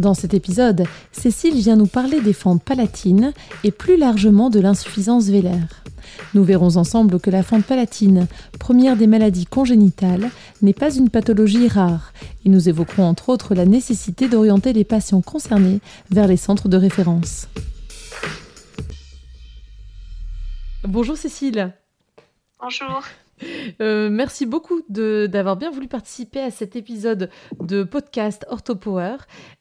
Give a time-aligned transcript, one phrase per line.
[0.00, 5.26] Dans cet épisode, Cécile vient nous parler des fentes palatines et plus largement de l'insuffisance
[5.26, 5.84] vélaire.
[6.32, 8.26] Nous verrons ensemble que la fente palatine,
[8.58, 10.30] première des maladies congénitales,
[10.62, 12.14] n'est pas une pathologie rare
[12.46, 16.78] et nous évoquerons entre autres la nécessité d'orienter les patients concernés vers les centres de
[16.78, 17.48] référence.
[20.84, 21.74] Bonjour Cécile.
[22.58, 23.02] Bonjour.
[23.80, 29.16] Euh, merci beaucoup d'avoir bien voulu participer à cet épisode de podcast OrthoPower.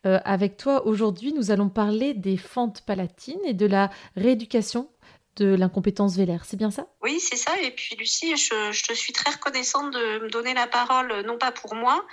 [0.06, 4.90] Euh, avec toi, aujourd'hui, nous allons parler des fentes palatines et de la rééducation
[5.36, 6.44] de l'incompétence vélaire.
[6.44, 6.88] C'est bien ça?
[7.02, 7.52] Oui, c'est ça.
[7.62, 11.52] Et puis, Lucie, je, te suis très reconnaissante de me donner la parole, non pas
[11.52, 12.06] pour moi,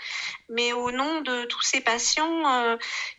[0.49, 2.77] mais au nom de tous ces patients euh,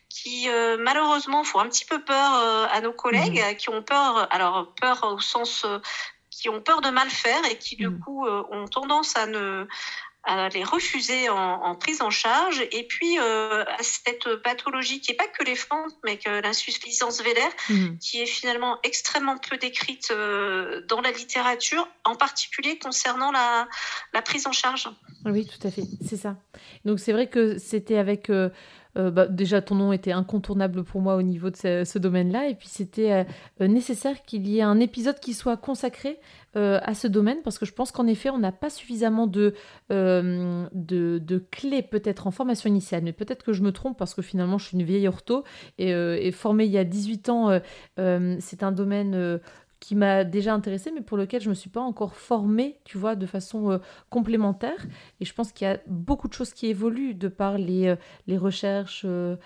[0.09, 0.47] qui
[0.79, 3.55] malheureusement font un petit peu peur à nos collègues, mmh.
[3.57, 5.65] qui ont peur, alors peur au sens
[6.37, 7.99] qui ont peur de mal faire et qui du mm.
[7.99, 9.67] coup euh, ont tendance à ne
[10.23, 15.15] à les refuser en, prise en charge et puis euh, à cette pathologie qui n'est
[15.15, 17.97] pas que les fentes mais que l'insuffisance vélaire mm.
[17.97, 23.69] qui est finalement extrêmement peu décrite euh, dans la littérature en particulier concernant la,
[24.13, 24.89] la prise en charge.
[25.25, 26.35] Oui tout à fait c'est ça
[26.83, 28.49] donc c'est vrai que c'était avec euh,
[28.97, 32.67] bah, déjà ton nom était incontournable pour moi au niveau de ce, domaine-là, et puis
[32.67, 33.23] c'était euh,
[33.61, 36.19] euh, nécessaire qu'il y ait un épisode qui soit consacré
[36.55, 39.53] à ce domaine, parce que je pense qu'en effet, on n'a pas suffisamment de,
[39.91, 44.57] de, clés peut-être en formation initiale, mais peut-être que je me trompe, parce que finalement,
[44.57, 45.43] je suis une vieille ortho,
[45.77, 47.59] et formée il y a 18 ans,
[47.95, 49.39] c'est un domaine
[49.79, 52.97] qui m'a déjà intéressée, mais pour lequel je ne me suis pas encore formée, tu
[52.97, 53.77] vois, de façon euh,
[54.09, 54.85] complémentaire.
[55.19, 57.95] Et je pense qu'il y a beaucoup de choses qui évoluent de par les, euh,
[58.25, 59.37] les recherches euh,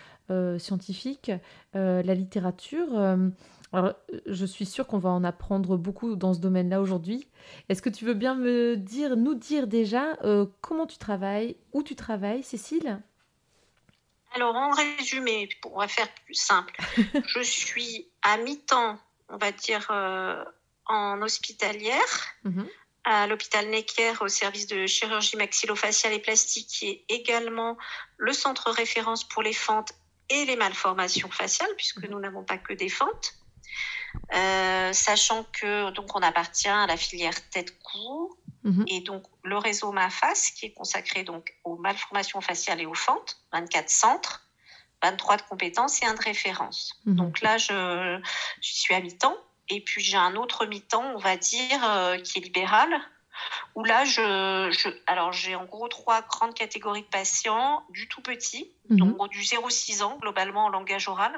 [0.58, 1.32] scientifiques,
[1.74, 2.98] la littérature.
[3.74, 3.94] alors,
[4.26, 7.28] je suis sûre qu'on va en apprendre beaucoup dans ce domaine-là aujourd'hui.
[7.68, 10.18] Est-ce que tu veux bien me dire, nous dire déjà
[10.62, 13.02] comment tu travailles, où tu travailles, Cécile?
[14.34, 16.78] Alors, en résumé, pour faire plus simple,
[17.28, 18.98] je suis à mi-temps
[19.32, 20.44] on va dire, euh,
[20.86, 22.68] en hospitalière, mhm.
[23.04, 27.78] à l'hôpital Necker au service de chirurgie maxillofaciale et plastique, qui est également
[28.18, 29.94] le centre référence pour les fentes
[30.30, 33.34] et les malformations faciales, puisque nous n'avons pas que des fentes.
[34.34, 38.84] Euh, sachant que donc on appartient à la filière tête-cou mhm.
[38.88, 43.38] et donc le réseau MAFAS qui est consacré donc aux malformations faciales et aux fentes,
[43.54, 44.51] 24 centres
[45.04, 47.00] 23 de compétences et un de référence.
[47.06, 47.16] Mhm.
[47.16, 48.20] Donc là, je,
[48.62, 49.38] je, suis à mi-temps.
[49.70, 52.90] Et puis j'ai un autre mi-temps, on va dire, euh, qui est libéral,
[53.76, 58.22] où là, je, je alors j'ai en gros trois grandes catégories de patients, du tout
[58.22, 58.98] petit, mhm.
[58.98, 61.34] donc du 0-6 ans, globalement en langage oral,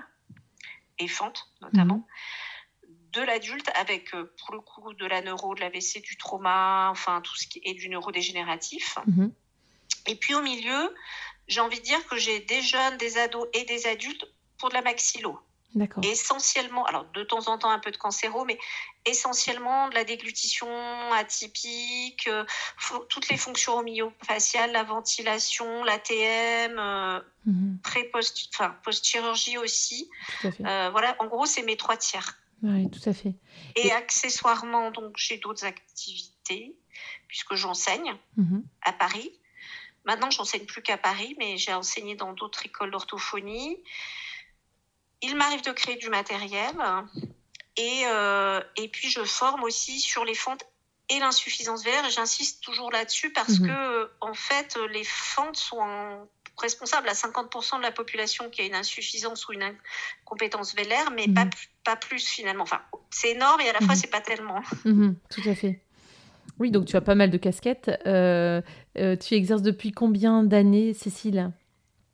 [0.99, 1.97] et fente notamment.
[1.97, 2.93] Mhm.
[3.13, 7.21] de l'adulte avec euh, pour le coup de la neuro, de l'AVC, du trauma, enfin
[7.21, 8.97] tout ce qui est du neurodégénératif.
[10.07, 10.93] Et puis au milieu,
[11.47, 14.25] j'ai envie de dire que j'ai des jeunes, des ados et des adultes
[14.57, 15.39] pour de la maxillo.
[15.75, 16.03] D'accord.
[16.05, 18.59] Essentiellement, alors de temps en temps un peu de cancéro, mais
[19.05, 20.67] essentiellement de la déglutition
[21.13, 22.45] atypique, euh,
[23.09, 23.83] toutes les fonctions
[24.21, 27.79] faciales, la ventilation, l'ATM, euh, mhm.
[27.81, 30.09] pré-post, enfin post-chirurgie aussi.
[30.45, 32.37] Euh, voilà, en gros, c'est mes trois tiers.
[32.61, 33.33] Oui, tout à fait.
[33.75, 36.77] Et, accessoirement, donc j'ai d'autres activités
[37.27, 38.63] puisque j'enseigne mhm.
[38.83, 39.31] à Paris.
[40.05, 43.81] Maintenant, j'enseigne plus qu'à Paris, mais j'ai enseigné dans d'autres écoles d'orthophonie.
[45.21, 46.75] Il m'arrive de créer du matériel
[47.77, 50.65] et, euh, et puis je forme aussi sur les fentes
[51.09, 52.09] et l'insuffisance vélaire.
[52.09, 53.67] J'insiste toujours là-dessus parce mhm.
[53.67, 56.27] que, en fait, les fentes sont
[56.57, 59.63] responsables à 50% de la population qui a une insuffisance ou une
[60.23, 61.51] incompétence vélaire, mais pas, mhm.
[61.83, 62.63] pas plus finalement.
[62.63, 63.95] Enfin, c'est énorme et à la fois, mhm.
[63.95, 64.61] c'est pas tellement.
[64.83, 65.81] tout à fait.
[66.59, 67.91] Oui, donc tu as pas mal de casquettes.
[68.05, 68.61] Euh,
[68.97, 71.51] euh, tu exerces depuis combien d'années, Cécile?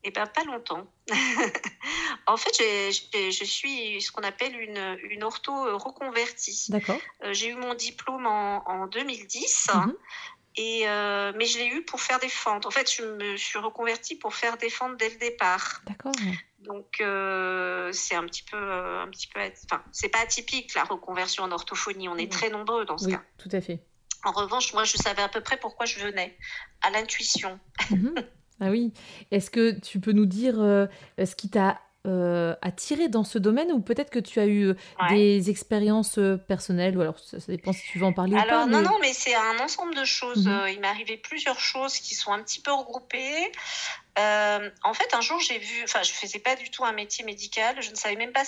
[0.02, 0.86] Eh bien, pas longtemps.
[2.26, 6.66] en fait, je suis ce qu'on appelle une, une ortho reconvertie.
[6.70, 6.98] D'accord.
[7.22, 9.70] Euh, j'ai eu mon diplôme en, 2010.
[9.74, 9.94] Mhm.
[10.56, 10.84] Et
[11.36, 12.66] mais je l'ai eu pour faire des fentes.
[12.66, 15.82] En fait, je me suis reconvertie pour faire des fentes dès le départ.
[15.86, 16.12] D'accord.
[16.60, 16.96] Donc
[17.92, 22.08] c'est un petit peu, un petit peu, enfin c'est pas atypique la reconversion en orthophonie.
[22.08, 23.22] On est très nombreux dans ce oui, cas.
[23.38, 23.80] Tout à fait.
[24.24, 26.36] En revanche, moi, je savais à peu près pourquoi je venais,
[26.82, 27.58] à l'intuition.
[27.90, 28.14] Mhm.
[28.60, 28.92] Ah oui.
[29.30, 30.86] Est-ce que tu peux nous dire euh,
[31.18, 31.80] ce qui t'a
[32.62, 34.74] attiré dans ce domaine ou peut-être que tu as eu
[35.10, 36.18] des expériences
[36.48, 38.76] personnelles ou alors ça, dépend si tu veux en parler alors, ou pas.
[38.76, 40.46] Non, non, mais c'est un ensemble de choses.
[40.46, 40.68] Mhm.
[40.72, 43.52] il m'est arrivé plusieurs choses qui sont un petit peu regroupées.
[44.16, 47.80] en fait, un jour, j'ai vu, enfin, je faisais pas du tout un métier médical,
[47.82, 48.44] je ne savais même pas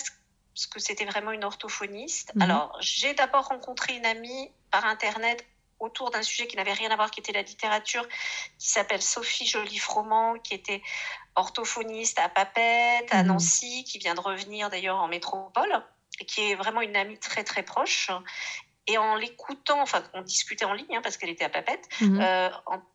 [0.55, 2.33] ce que c'était vraiment une orthophoniste.
[2.35, 2.43] Mhm.
[2.43, 5.45] Alors, j'ai d'abord rencontré une amie par Internet
[5.83, 8.07] autour d'un sujet qui n'avait rien à voir, qui était la littérature,
[8.59, 10.83] qui s'appelle Sophie Joly-Froment, qui était
[11.35, 13.29] orthophoniste à Papette, à mhm.
[13.29, 15.83] Nancy, qui vient de revenir d'ailleurs en métropole,
[16.21, 18.11] et qui est vraiment une amie très très proche.
[18.89, 22.21] Et en l'écoutant, enfin, on discutait en ligne hein, parce qu'elle était à Papette, mhm.
[22.21, 22.51] euh,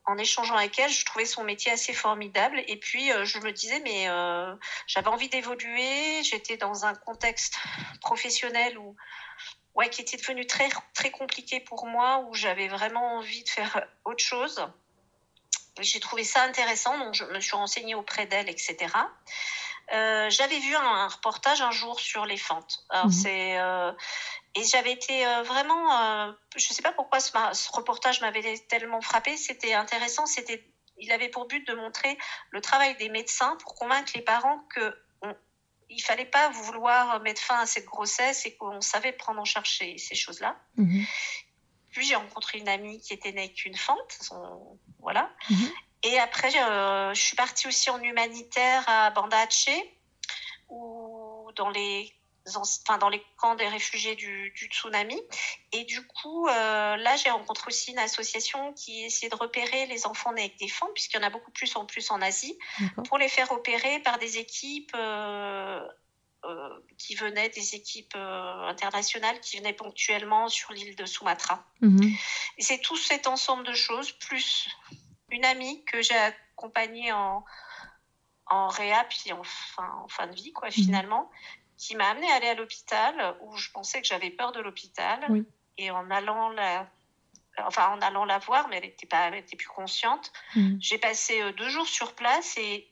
[0.06, 2.62] en, échangeant avec elle, je trouvais son métier assez formidable.
[2.68, 4.54] Et puis, euh, je me disais, mais euh,
[4.86, 6.24] j'avais envie d'évoluer.
[6.24, 7.58] J'étais dans un contexte
[8.02, 8.98] professionnel où
[9.78, 13.88] ouais, qui était devenu très, très compliqué pour moi, où j'avais vraiment envie de faire
[14.04, 14.68] autre chose.
[15.80, 18.76] J'ai trouvé ça intéressant, donc je me suis renseignée auprès d'elle, etc.
[19.94, 22.84] Euh, j'avais vu un, reportage un jour sur les fentes.
[22.92, 23.12] Mhm.
[23.12, 23.92] c'est, euh,
[24.56, 29.02] et j'avais été euh, vraiment, je ne sais pas pourquoi ce, ce reportage m'avait tellement
[29.02, 29.38] frappé.
[29.38, 30.26] C'était intéressant.
[30.26, 32.18] C'était, il avait pour but de montrer
[32.50, 34.98] le travail des médecins pour convaincre les parents que
[35.90, 39.78] il fallait pas vouloir mettre fin à cette grossesse et qu'on savait prendre en charge
[39.78, 40.60] ces, choses-là.
[40.76, 41.06] Mhm.
[41.92, 44.20] Puis j'ai rencontré une amie qui était née avec une fente,
[45.00, 45.32] voilà.
[45.50, 45.72] Mhm.
[46.04, 49.94] Et après, je suis partie aussi en humanitaire à Banda Aceh,
[50.70, 52.17] où dans les
[52.56, 55.20] enfin, dans les camps des réfugiés du, tsunami.
[55.72, 60.06] Et du coup, euh, là, j'ai rencontré aussi une association qui essaie de repérer les
[60.06, 62.58] enfants nés avec des fentes, puisqu'il y en a beaucoup plus en plus en Asie,
[63.06, 64.94] pour les faire opérer par des équipes.
[64.96, 65.86] Euh,
[66.46, 71.66] euh, qui venaient des équipes internationales qui venaient ponctuellement sur l'île de Sumatra.
[71.82, 72.16] Mhm.
[72.58, 74.70] Et c'est tout cet ensemble de choses, plus
[75.32, 77.44] une amie que j'ai accompagnée en,
[78.50, 80.74] en réa, puis en fin, en fin de vie, quoi, mhm.
[80.74, 81.32] finalement,
[81.78, 85.20] qui m'a amené à aller à l'hôpital où je pensais que j'avais peur de l'hôpital.
[85.80, 86.90] Et en allant la,
[87.66, 90.32] enfin en allant la voir, mais elle n'était pas, elle était plus consciente.
[90.56, 90.78] Mm.
[90.80, 92.90] J'ai passé euh, deux jours sur place et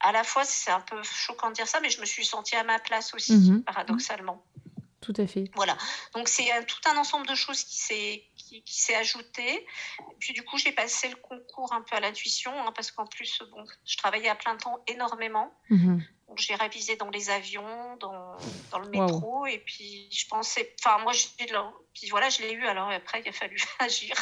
[0.00, 2.56] à la fois c'est un peu choquant de dire ça, mais je me suis sentie
[2.56, 3.64] à ma place aussi, mm-hmm.
[3.64, 4.44] paradoxalement.
[5.00, 5.50] Tout à fait.
[5.54, 5.76] Voilà.
[6.14, 9.66] Donc c'est tout un ensemble de choses qui s'est qui, s'est ajouté.
[10.18, 13.42] puis du coup j'ai passé le concours un peu à l'intuition hein, parce qu'en plus
[13.50, 15.52] bon je travaillais à plein temps énormément.
[16.36, 18.36] J'ai révisé dans les avions, dans,
[18.70, 21.12] dans le métro, et puis je pensais, enfin moi,
[21.94, 24.14] puis voilà, je l'ai eu, alors après, il a fallu agir.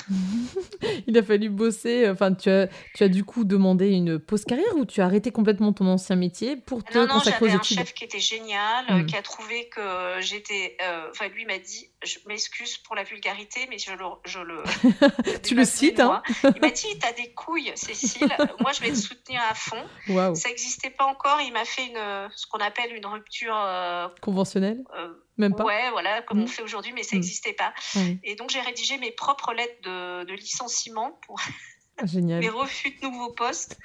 [1.06, 4.76] il a fallu bosser, enfin tu as, tu as du coup demandé une pause carrière
[4.76, 7.78] ou tu as arrêté complètement ton ancien métier pour te non, non, consacrer aux études
[7.78, 9.06] un chef qui était génial, hmm.
[9.06, 13.66] qui a trouvé que j'étais, euh, enfin lui m'a dit, je m'excuse pour la vulgarité,
[13.68, 14.04] mais je le...
[14.24, 14.62] Je le
[15.42, 18.96] tu le cites, hein Il m'a dit, t'as des couilles, Cécile, moi je vais te
[18.96, 20.34] soutenir à fond.
[20.34, 24.84] Ça n'existait pas encore, il m'a fait une ce qu'on appelle une rupture euh, conventionnelle?
[24.96, 25.12] Euh,
[25.42, 25.64] Même pas.
[25.64, 26.48] Ouais, voilà, comme on mm.
[26.48, 27.56] fait aujourd'hui, mais ça n'existait mm.
[27.56, 27.74] pas.
[28.22, 31.40] Et donc j'ai rédigé mes propres lettres de, licenciement pour
[31.98, 33.78] ah, mes refus de nouveaux postes,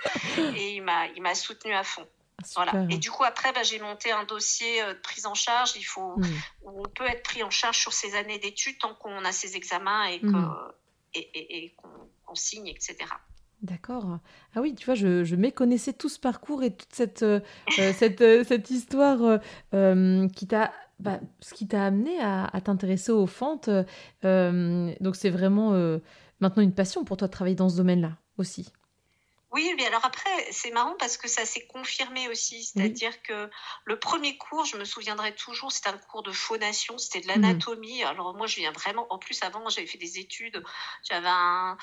[0.55, 2.07] et il m'a il m'a soutenu à fond.
[2.39, 2.85] Ah, voilà.
[2.89, 5.71] Et du coup, après, bah, j'ai monté un dossier euh, de prise en charge.
[5.75, 6.25] Il faut, mm.
[6.63, 9.55] où on peut être pris en charge sur ses années d'études tant qu'on a ses
[9.55, 10.51] examens et qu'on
[11.13, 11.75] et, et,
[12.33, 12.97] signe, etc.
[13.63, 14.19] D'accord.
[14.53, 17.39] Ah oui, tu vois, je, je, méconnaissais tout ce parcours et toute cette, euh,
[17.79, 19.39] euh, cette, cette, histoire
[19.71, 23.69] qui t'a bah, ce qui t'a amené à, à t'intéresser aux fentes.
[24.23, 25.71] donc c'est vraiment
[26.39, 28.71] maintenant une passion pour toi de travailler dans ce domaine-là aussi.
[29.51, 32.65] Oui, mais alors après, c'est marrant parce que ça s'est confirmé aussi.
[32.65, 33.49] C'est-à-dire que
[33.85, 37.41] le premier cours, je me souviendrai toujours, c'était un cours de phonation, c'était de mmh
[37.41, 38.03] l'anatomie.
[38.03, 40.61] Alors moi, je viens vraiment, en plus, avant, j'avais fait des études,
[41.03, 41.77] j'avais un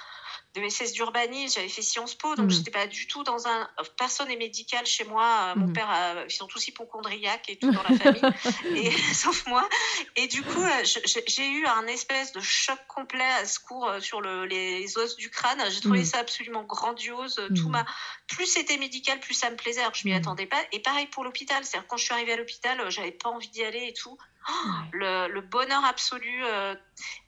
[0.54, 2.64] de SS d'urbanisme, j'avais fait Sciences Po, donc je mhm.
[2.64, 3.68] j'étais pas du tout dans un.
[3.96, 5.52] Personne n'est médical chez moi.
[5.56, 5.72] Euh, mon mhm.
[5.72, 6.24] père, a...
[6.24, 8.22] ils sont tous hypochondriaques et tout dans la famille,
[8.76, 8.90] et...
[9.14, 9.68] sauf moi.
[10.16, 10.84] Et du coup, euh,
[11.26, 14.46] j'ai eu un espèce de choc complet à ce cours euh, sur le...
[14.46, 15.60] les os du crâne.
[15.70, 16.04] J'ai trouvé mhm.
[16.04, 17.40] ça absolument grandiose.
[17.54, 17.84] Tout ma...
[18.28, 19.80] Plus c'était médical, plus ça me plaisait.
[19.80, 20.62] Alors je m'y attendais pas.
[20.72, 21.64] Et pareil pour l'hôpital.
[21.64, 24.18] C'est-à-dire quand je suis arrivée à l'hôpital, j'avais pas envie d'y aller et tout.
[24.46, 26.44] Oh, le, bonheur absolu.
[26.44, 26.74] Euh.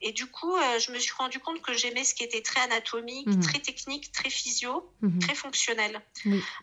[0.02, 2.60] et du coup, euh, je me suis rendu compte que j'aimais ce qui était très
[2.60, 3.40] anatomique, mhm.
[3.40, 5.18] très technique, très physio, mhm.
[5.20, 6.02] très fonctionnel.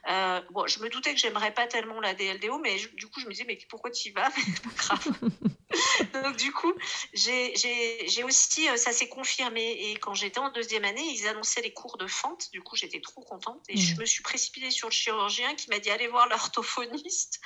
[0.07, 3.25] Euh, bon, je me doutais que j'aimerais pas tellement la DLDO, mais du coup, je
[3.25, 4.29] me disais, mais pourquoi tu y vas
[4.63, 5.07] pas grave.
[6.13, 6.73] Donc, du coup,
[7.13, 9.89] j'ai aussi, ça s'est confirmé.
[9.89, 12.51] Et quand j'étais en deuxième année, ils annonçaient les cours de fente.
[12.51, 13.63] Du coup, j'étais trop contente.
[13.69, 17.41] Et je me suis précipitée sur le chirurgien qui m'a dit, allez voir l'orthophoniste,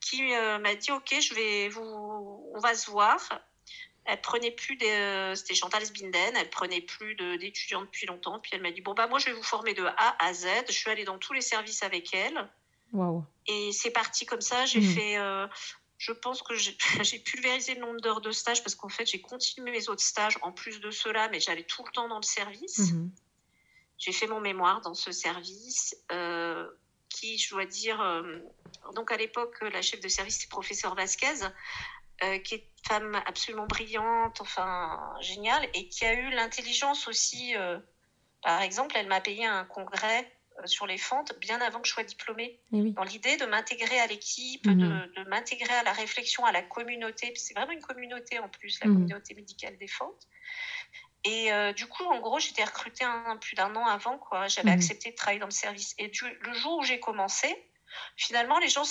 [0.00, 3.18] qui m'a dit, ok, je vais vous on va se voir.
[4.04, 8.40] Elle prenait plus de, c'était Chantal Sbinden, elle prenait plus d'étudiants depuis longtemps.
[8.40, 10.46] Puis elle m'a dit bon bah moi je vais vous former de A à Z.
[10.68, 12.48] Je suis allée dans tous les services avec elle.
[13.46, 14.66] Et c'est parti comme ça.
[14.66, 14.94] J'ai mmh.
[14.94, 15.18] fait.
[15.18, 15.46] Euh,
[15.98, 16.54] je pense que
[17.02, 20.38] j'ai pulvérisé le nombre d'heures de stage parce qu'en fait, j'ai continué mes autres stages
[20.42, 22.92] en plus de cela, mais j'allais tout le temps dans le service.
[22.92, 23.10] Mmh.
[23.98, 26.66] J'ai fait mon mémoire dans ce service euh,
[27.10, 28.38] qui, je dois dire, euh,
[28.94, 31.46] donc à l'époque, la chef de service, c'est professeur Vasquez,
[32.44, 37.54] qui est une femme absolument brillante, enfin géniale, et qui a eu l'intelligence aussi.
[38.42, 41.92] par exemple, elle m'a payé un congrès euh, sur les fentes bien avant que je
[41.92, 42.60] sois diplômée.
[42.72, 45.10] Eh dans l'idée de m'intégrer à l'équipe, mhm.
[45.16, 47.32] de, m'intégrer à la réflexion, à la communauté.
[47.36, 48.94] C'est vraiment une communauté en plus, la mhm.
[48.94, 50.28] communauté médicale des fentes.
[51.24, 54.20] Et euh, du coup, en gros, j'étais recrutée un, plus d'un an avant.
[54.48, 54.76] J'avais mhm.
[54.76, 55.94] accepté de travailler dans le service.
[55.98, 56.10] Et
[56.40, 57.54] le jour où j'ai commencé,
[58.16, 58.84] finalement, les gens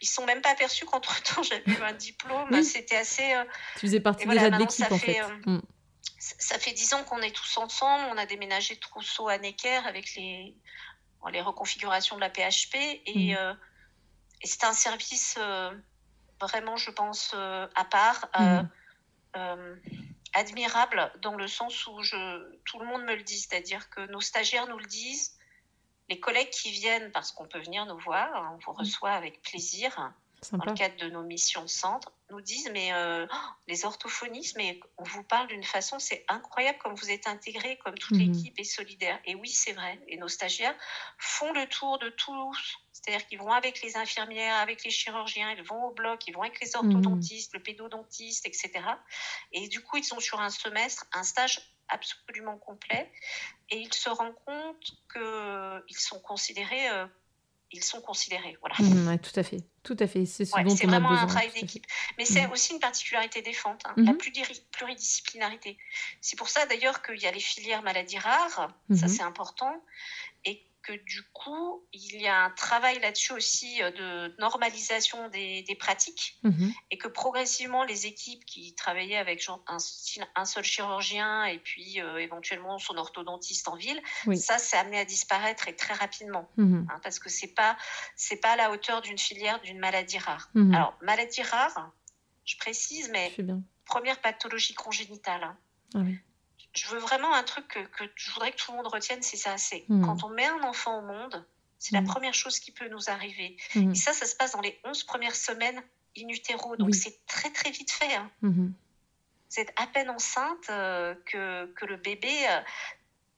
[0.00, 2.62] ils sont même pas aperçus qu'entre-temps, j'avais eu un diplôme.
[2.62, 3.34] C'était assez...
[3.34, 5.20] Euh, tu faisais partie déjà de l'équipe, en fait.
[5.46, 5.60] Mm.
[6.18, 8.04] Ça fait dix ans qu'on est tous ensemble.
[8.10, 10.54] On a déménagé de Trousseau à Necker avec les,
[11.30, 12.76] les reconfigurations de la PHP.
[13.06, 13.36] Et, mm.
[13.36, 13.54] euh,
[14.44, 15.70] c'est un service euh,
[16.40, 18.68] vraiment, je pense, euh, à part, mm.
[20.34, 23.38] admirable dans le sens où je, tout le monde me le dit.
[23.38, 25.37] C'est-à-dire que nos stagiaires nous le disent,
[26.08, 28.80] les collègues qui viennent, parce qu'on peut venir nous voir, on vous mm.
[28.80, 30.12] reçoit avec plaisir
[30.52, 33.36] dans le cadre de nos missions de centre, nous disent mais euh, oh,
[33.66, 37.94] les orthophonistes, mais on vous parle d'une façon, c'est incroyable comme vous êtes intégrés, comme
[37.94, 38.32] toute mhm.
[38.32, 39.18] l'équipe est solidaire.
[39.24, 40.00] Et oui, c'est vrai.
[40.06, 40.76] Et nos stagiaires
[41.18, 42.78] font le tour de tous.
[42.92, 46.42] C'est-à-dire qu'ils vont avec les infirmières, avec les chirurgiens, ils vont au bloc, ils vont
[46.42, 48.70] avec les orthodontistes, le pédodontiste, etc.
[49.52, 53.10] Et du coup, ils sont sur un semestre, un stage absolument complet,
[53.70, 57.06] et ils se rendent compte qu'ils sont considérés euh,
[57.72, 58.56] ils sont considérés.
[58.60, 58.74] Voilà.
[58.78, 60.24] Mmh, tout à fait, tout à fait.
[60.24, 60.76] C'est ce dont on a besoin.
[60.76, 61.84] C'est vraiment un travail d'équipe.
[62.16, 62.52] Mais c'est mmh.
[62.52, 64.18] aussi une particularité des fentes, hein, la mmh.
[64.72, 65.76] pluridisciplinarité.
[66.20, 69.82] C'est pour ça d'ailleurs qu'il y a les filières maladies rares, ça c'est important,
[70.88, 76.38] et du coup, il y a un travail là-dessus aussi euh, de normalisation des, pratiques
[76.42, 76.72] mhm.
[76.90, 79.78] et que progressivement, les équipes qui travaillaient avec un,
[80.34, 84.00] un seul chirurgien et puis euh, éventuellement son orthodontiste en ville,
[84.34, 86.86] ça, c'est amené à disparaître et très rapidement mhm.
[86.90, 87.76] hein, parce que c'est pas
[88.16, 90.50] c'est pas à la hauteur d'une filière d'une maladie rare.
[90.54, 90.74] Mhm.
[90.74, 91.92] Alors, maladie rare,
[92.44, 93.34] je précise, mais
[93.84, 95.44] première pathologie congénitale.
[95.44, 95.56] Hein.
[95.94, 96.18] Ah oui
[96.78, 97.80] je veux vraiment un truc que,
[98.14, 99.58] je voudrais que tout le monde retienne, c'est ça.
[99.58, 100.04] C'est hmm.
[100.04, 101.44] quand on met un enfant au monde,
[101.78, 102.06] c'est la hmm.
[102.06, 103.56] première chose qui peut nous arriver.
[103.74, 103.92] Hmm.
[103.92, 105.82] Et ça, ça se passe dans les 11 premières semaines
[106.16, 106.76] in utero.
[106.76, 108.14] Donc c'est très très vite fait.
[108.14, 108.30] Hein.
[109.48, 112.60] C'est à peine enceinte euh, que, que, le bébé, euh,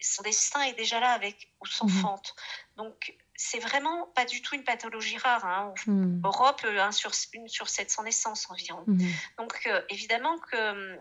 [0.00, 2.34] son destin est déjà là avec ou sans fente.
[2.76, 5.44] Donc c'est vraiment pas du tout une pathologie rare.
[5.44, 5.74] Hein.
[6.24, 8.84] Europe, un sur, une sur 700 naissances environ.
[9.38, 10.98] Donc évidemment que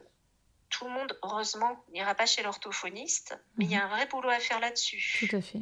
[0.70, 3.86] tout le monde, heureusement, n'ira pas chez l'orthophoniste, mais il y a mhm.
[3.86, 5.28] un vrai boulot à faire là-dessus.
[5.28, 5.62] Tout à fait.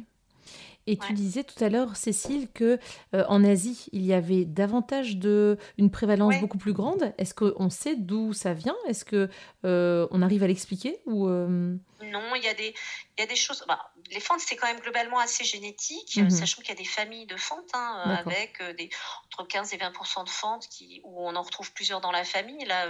[0.88, 2.78] Et tu disais tout à l'heure, Cécile, que
[3.14, 7.12] euh, en Asie, il y avait davantage de une prévalence beaucoup plus grande.
[7.18, 8.76] Est-ce qu'on sait d'où ça vient?
[8.86, 9.28] Est-ce que
[9.66, 11.76] euh, on arrive à l'expliquer ou euh?
[12.00, 12.74] Non, il y a des
[13.18, 13.64] il y a des choses.
[13.68, 16.30] Bah, les fentes, c'est quand même globalement assez génétique, mhm.
[16.30, 18.88] sachant qu'il y a des familles de fentes hein, avec des
[19.26, 22.64] entre 15 et 20% de fentes qui où on en retrouve plusieurs dans la famille.
[22.64, 22.86] Là,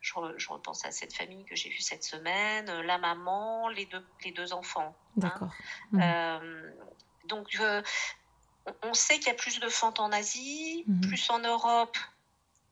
[0.00, 4.06] je, je repense à cette famille que j'ai vue cette semaine, la maman, les deux
[4.24, 4.94] les deux enfants.
[4.94, 4.94] Hein.
[5.16, 5.50] D'accord.
[7.30, 7.82] Donc, euh,
[8.82, 11.00] on sait qu'il y a plus de fentes en Asie, mhm.
[11.08, 11.96] plus en Europe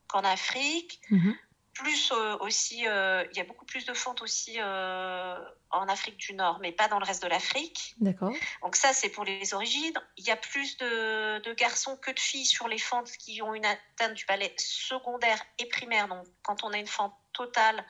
[0.07, 1.01] qu'en Afrique.
[1.11, 1.35] Mhm.
[1.75, 6.35] Plus euh, aussi, euh, il y a beaucoup plus de fentes aussi en Afrique du
[6.35, 7.95] Nord, mais pas dans le reste de l'Afrique.
[8.01, 8.33] D'accord.
[8.63, 9.95] Donc ça, c'est pour les origines.
[10.17, 13.55] Il y a plus de, de, garçons que de filles sur les fentes qui ont
[13.55, 16.09] une atteinte du palais secondaire et primaire.
[16.09, 17.85] Donc quand on a une fente totale,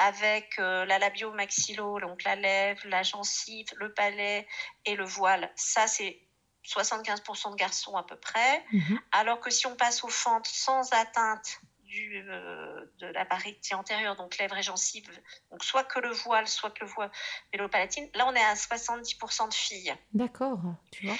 [0.00, 4.46] avec euh, la labio-maxillo, donc la lèvre, la gencive, le palais
[4.86, 5.52] et le voile.
[5.56, 6.18] Ça, c'est
[6.66, 8.64] 75% de garçons à peu près.
[8.72, 9.00] Mhm.
[9.12, 14.16] Alors que si on passe aux fentes sans atteinte du, euh, de la partie antérieure,
[14.16, 15.10] donc lèvres et gencives,
[15.50, 17.10] donc soit que le voile, soit que le voile
[17.52, 19.94] vélo-palatine, là on est à 70% de filles.
[20.14, 20.60] D'accord,
[20.92, 21.16] tu vois.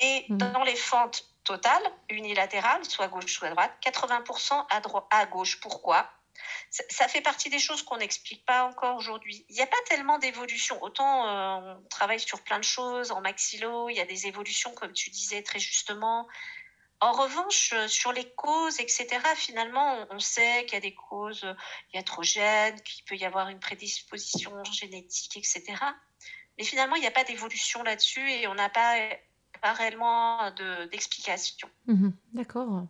[0.00, 0.38] Et mhm.
[0.38, 5.60] dans les fentes totales, unilatérales, soit gauche, soit droite, 80% à, droite, à gauche.
[5.60, 6.10] Pourquoi?
[6.70, 9.44] Ça, fait partie des choses qu'on n'explique pas encore aujourd'hui.
[9.48, 10.82] Il n'y a pas tellement d'évolution.
[10.82, 14.72] Autant euh, on travaille sur plein de choses, en maxillo, il y a des évolutions,
[14.74, 16.26] comme tu disais très justement.
[17.00, 21.46] En revanche, euh, sur les causes, etc., finalement, on, sait qu'il y a des causes
[21.92, 25.74] iatrogènes, qu'il peut y avoir une prédisposition génétique, etc.
[26.56, 28.96] Mais finalement, il n'y a pas d'évolution là-dessus et on n'a pas,
[29.60, 30.50] pas réellement
[30.90, 31.68] d'explication.
[31.86, 32.86] Mhm, d'accord.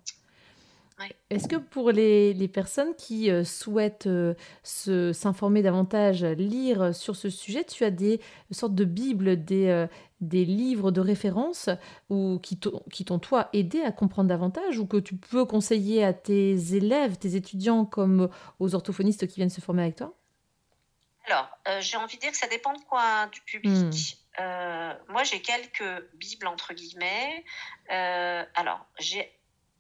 [1.31, 7.31] Est-ce que pour les, les personnes qui euh, souhaitent euh, s'informer davantage, lire sur ce
[7.31, 8.21] sujet, tu as des
[8.53, 9.87] sortes de bibles, des, euh,
[10.21, 11.69] des livres de référence
[12.11, 16.75] ou qui t'ont toi aidé à comprendre davantage ou que tu peux conseiller à tes
[16.75, 18.29] élèves, tes étudiants comme
[18.61, 20.15] aux orthophonistes qui viennent se former avec toi?
[21.27, 21.49] Alors,
[21.81, 24.19] j'ai envie de dire que ça dépend de quoi du public.
[24.39, 24.93] Hmm.
[25.09, 27.45] moi, j'ai quelques bibles entre guillemets.
[27.89, 29.33] alors, j'ai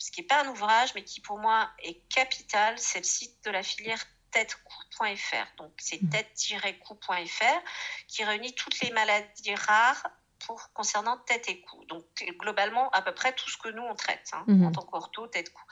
[0.04, 3.42] ce qui n'est pas un ouvrage, mais qui pour moi est capital, c'est le site
[3.42, 5.56] de la filière tête-coup.fr.
[5.56, 6.10] Donc c'est mmh.
[6.10, 7.62] tête-coup.fr
[8.06, 10.06] qui réunit toutes les maladies rares
[10.46, 11.84] pour, concernant tête et cou.
[11.86, 12.04] Donc
[12.38, 14.66] globalement, à peu près tout ce que nous on traite hein, mmh.
[14.66, 15.62] en tant qu'ortho, tête-cou.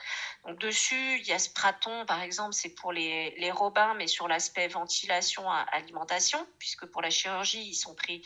[0.47, 4.07] Donc dessus, il y a ce praton, par exemple, c'est pour les, les robins, mais
[4.07, 8.23] sur l'aspect ventilation, alimentation, puisque pour la chirurgie, ils sont pris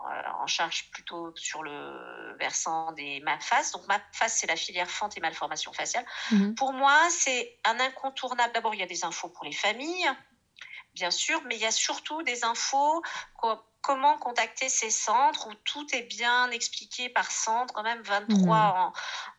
[0.00, 3.72] euh, en charge plutôt sur le versant des MAFAS.
[3.72, 6.06] Donc MAFAS, c'est la filière fente et malformation faciale.
[6.30, 6.54] Mhm.
[6.54, 8.52] Pour moi, c'est un incontournable.
[8.54, 10.08] D'abord, il y a des infos pour les familles,
[10.98, 13.02] bien sûr, mais il y a surtout des infos
[13.80, 18.50] comment contacter ces centres où tout est bien expliqué par centre, quand même 23, mhm.
[18.52, 18.92] en,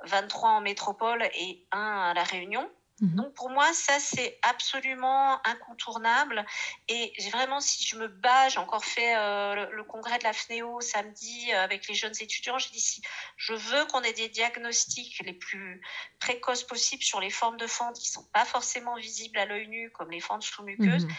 [0.06, 2.70] 23 en métropole et un à La Réunion.
[3.02, 3.16] Mhm.
[3.16, 6.46] Donc pour moi, ça c'est absolument incontournable.
[6.88, 10.82] Et vraiment, si je me bats, j'ai encore fait euh, le, congrès de la FNEO
[10.82, 12.58] samedi euh, avec les jeunes étudiants.
[12.58, 13.02] J'ai dit si
[13.38, 15.82] je veux qu'on ait des diagnostics les plus
[16.20, 19.92] précoces possibles sur les formes de fente qui sont pas forcément visibles à l'œil nu,
[19.92, 21.06] comme les fentes sous-muqueuses.
[21.06, 21.14] Mhm.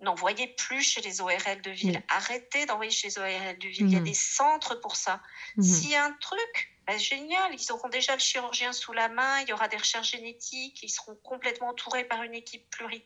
[0.00, 2.02] N'envoyez plus chez les ORL de ville.
[2.08, 3.86] Arrêtez d'envoyer chez les ORL de ville.
[3.86, 4.04] Il y a mhm.
[4.04, 5.20] des centres pour ça.
[5.60, 9.40] S'il y a un truc bah, génial, ils auront déjà le chirurgien sous la main,
[9.40, 13.04] il y aura des recherches génétiques, ils seront complètement entourés par une équipe pluri.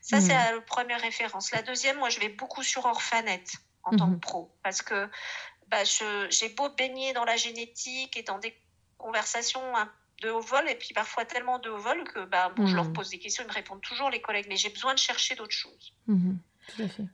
[0.00, 0.54] Ça, c'est hmm.
[0.56, 1.50] la première référence.
[1.50, 3.44] La deuxième, moi, je vais beaucoup sur Orphanet
[3.82, 4.20] en tant que hmm.
[4.20, 5.08] pro, parce que
[5.68, 8.54] bah, j'ai beau baigner dans la génétique et dans des
[8.98, 9.74] conversations
[10.24, 12.86] de haut vol, et puis parfois tellement de haut vol que bah, bon, je leur
[12.86, 12.92] hmm.
[12.92, 15.52] pose des questions, ils me répondent toujours les collègues, mais j'ai besoin de chercher d'autres
[15.52, 15.94] choses.
[16.06, 17.04] Tout à fait.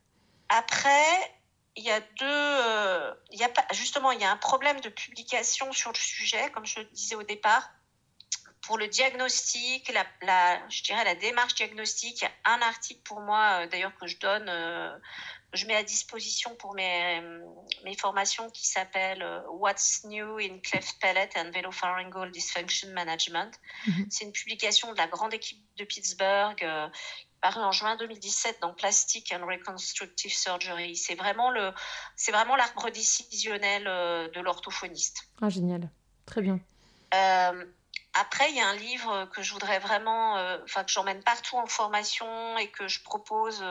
[0.48, 1.32] Après,
[1.76, 4.80] il y a deux, euh, il y a pas, justement, il y a un problème
[4.80, 7.70] de publication sur le sujet, comme je le disais au départ.
[8.62, 13.00] Pour le diagnostic, la, la je dirais la démarche diagnostique, il y a un article
[13.02, 14.96] pour moi, euh, d'ailleurs, que je donne, euh,
[15.52, 17.20] je mets à disposition pour mes,
[17.84, 23.52] mes formations qui s'appelle What's New in Cleft Palate and Velopharyngeal Dysfunction Management.
[23.86, 24.06] Mm-hmm.
[24.10, 26.64] C'est une publication de la grande équipe de Pittsburgh
[27.40, 30.96] paru en juin 2017 dans Plastic and Reconstructive Surgery.
[30.96, 31.72] C'est vraiment le,
[32.16, 35.28] c'est vraiment l'arbre décisionnel euh, de l'orthophoniste.
[35.40, 35.88] Ah génial,
[36.26, 36.60] très bien.
[37.14, 37.64] Euh,
[38.14, 41.56] après, il y a un livre que je voudrais vraiment, euh, enfin que j'emmène partout
[41.56, 43.64] en formation et que je propose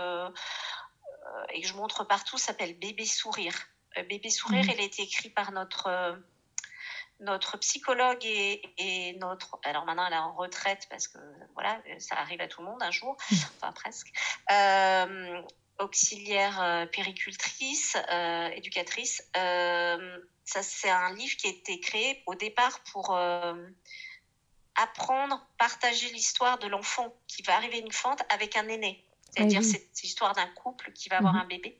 [1.54, 3.56] et que je montre partout, s'appelle Bébé sourire.
[4.08, 4.72] Bébé sourire, mmh.
[4.76, 6.20] il a été écrit par notre
[7.20, 11.18] notre psychologue et, notre alors maintenant elle est en retraite parce que
[11.54, 14.08] voilà ça arrive à tout le monde un jour enfin presque
[14.52, 15.42] euh,
[15.80, 22.80] auxiliaire euh, péricultrice euh, éducatrice ça c'est un livre qui a été créé au départ
[22.92, 23.18] pour
[24.76, 29.88] apprendre partager l'histoire de l'enfant qui va arriver une fente avec un aîné c'est-à-dire c'est
[30.04, 31.42] l'histoire d'un couple qui va avoir mhm.
[31.42, 31.80] un bébé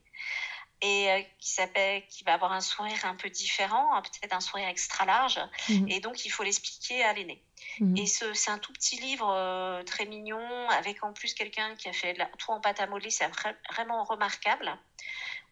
[0.82, 4.40] et euh, qui s'appelle, qui va avoir un sourire un peu différent, hein, peut-être un
[4.40, 5.40] sourire extra large.
[5.68, 5.90] Mhm.
[5.90, 7.44] Et donc, il faut l'expliquer à l'aîné.
[7.80, 7.98] Mhm.
[7.98, 11.90] Et ce, c'est un tout petit livre euh, très mignon, avec en plus quelqu'un qui
[11.90, 13.10] a fait tout en pâte à modeler.
[13.10, 13.30] C'est
[13.72, 14.78] vraiment remarquable.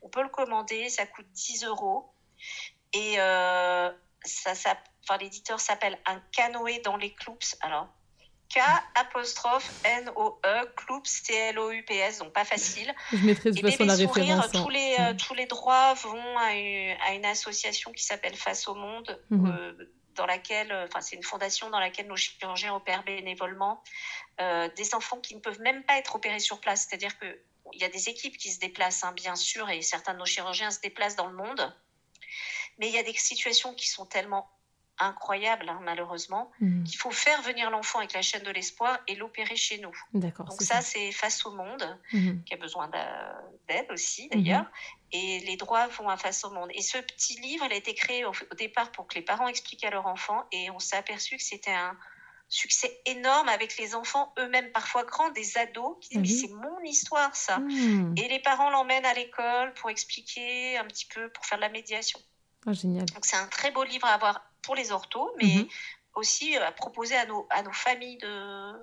[0.02, 2.10] On peut le commander, ça coûte 10 euros.
[2.94, 3.92] Et euh,
[4.24, 7.56] ça, ça, enfin, l'éditeur s'appelle Un canoë dans les cloups.
[7.60, 7.90] Alors,
[8.50, 8.60] K
[8.96, 12.94] apostrophe N-O-E, Cloups, C-L-O-U-P-S, donc pas facile.
[13.12, 14.52] Je mettrai de toute façon la référence.
[14.52, 16.54] Tous les, euh, tous les droits vont à
[17.14, 19.48] une, association qui s'appelle Face au Monde, mhm.
[19.48, 23.84] euh, dans laquelle, euh, enfin, c'est une fondation dans laquelle nos chirurgiens opèrent bénévolement
[24.40, 26.86] des enfants qui ne peuvent même pas être opérés sur place.
[26.88, 27.40] C'est-à-dire qu'il
[27.74, 30.70] y a des équipes qui se déplacent, hein, bien sûr, et certains de nos chirurgiens
[30.70, 31.74] se déplacent dans le monde.
[32.78, 34.48] Mais il y a des situations qui sont tellement
[35.00, 36.84] incroyable, hein, malheureusement, mhm.
[36.84, 39.94] qu'il faut faire venir l'enfant avec la chaîne de l'espoir et l'opérer chez nous.
[40.14, 42.44] Donc ça, c'est face au monde, mhm.
[42.44, 42.90] qui a besoin
[43.68, 44.64] d'aide aussi, d'ailleurs.
[44.64, 44.70] Mhm.
[45.14, 46.70] Et les droits vont à face au monde.
[46.74, 49.86] Et ce petit livre, il a été créé au, départ pour que les parents expliquent
[49.86, 50.46] à leur enfant.
[50.52, 51.98] Et on s'est aperçu que c'était un
[52.50, 56.80] succès énorme avec les enfants eux-mêmes, parfois grands, des ados, qui disent, mais c'est mon
[56.84, 57.60] histoire, ça.
[58.16, 61.70] Et les parents l'emmènent à l'école pour expliquer un petit peu, pour faire de la
[61.70, 62.20] médiation.
[62.66, 63.06] Oh, génial.
[63.06, 65.67] Donc c'est un très beau livre à avoir pour les orthos, mais mhm.
[66.15, 68.74] aussi à proposer à nos, à nos familles de,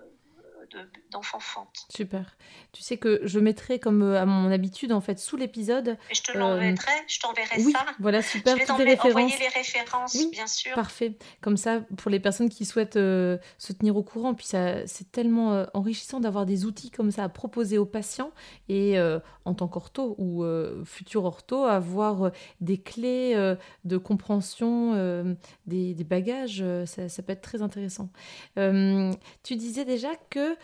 [1.11, 1.87] d'enfants fentes.
[1.89, 2.37] Super.
[2.73, 5.97] Tu sais que je mettrai comme euh, à mon habitude en fait sous l'épisode.
[6.13, 6.75] Je te l'enverrai,
[7.07, 7.87] je t'enverrai oui, ça.
[8.01, 8.57] Voilà, super.
[8.57, 10.75] Je vais les références, oui, bien sûr.
[10.75, 11.17] Parfait.
[11.41, 13.39] Comme ça, pour les personnes qui souhaitent se
[13.79, 17.79] tenir au courant, puis ça, c'est tellement enrichissant d'avoir des outils comme ça à proposer
[17.79, 18.33] aux patients
[18.69, 18.99] et
[19.45, 20.45] en tant qu'ortho ou
[20.85, 25.35] futur ortho, avoir des clés de compréhension
[25.67, 28.09] des, des, bagages, ça, ça, peut être très intéressant.
[28.57, 30.57] tu disais déjà que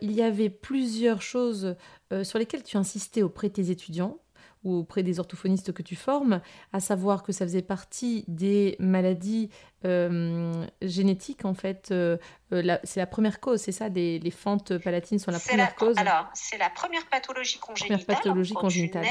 [0.00, 1.76] il y avait plusieurs choses
[2.22, 4.18] sur lesquelles tu insistais auprès de tes étudiants
[4.64, 6.40] ou auprès des orthophonistes que tu formes,
[6.72, 9.50] à savoir que ça faisait partie des maladies
[9.84, 11.90] euh, génétiques, en fait.
[11.90, 12.16] Euh,
[12.52, 15.96] euh, c'est la première cause, c'est ça des, Les fentes palatines sont la première cause
[15.96, 19.06] Alors, c'est la première pathologie congénitale, première pathologie congénitale.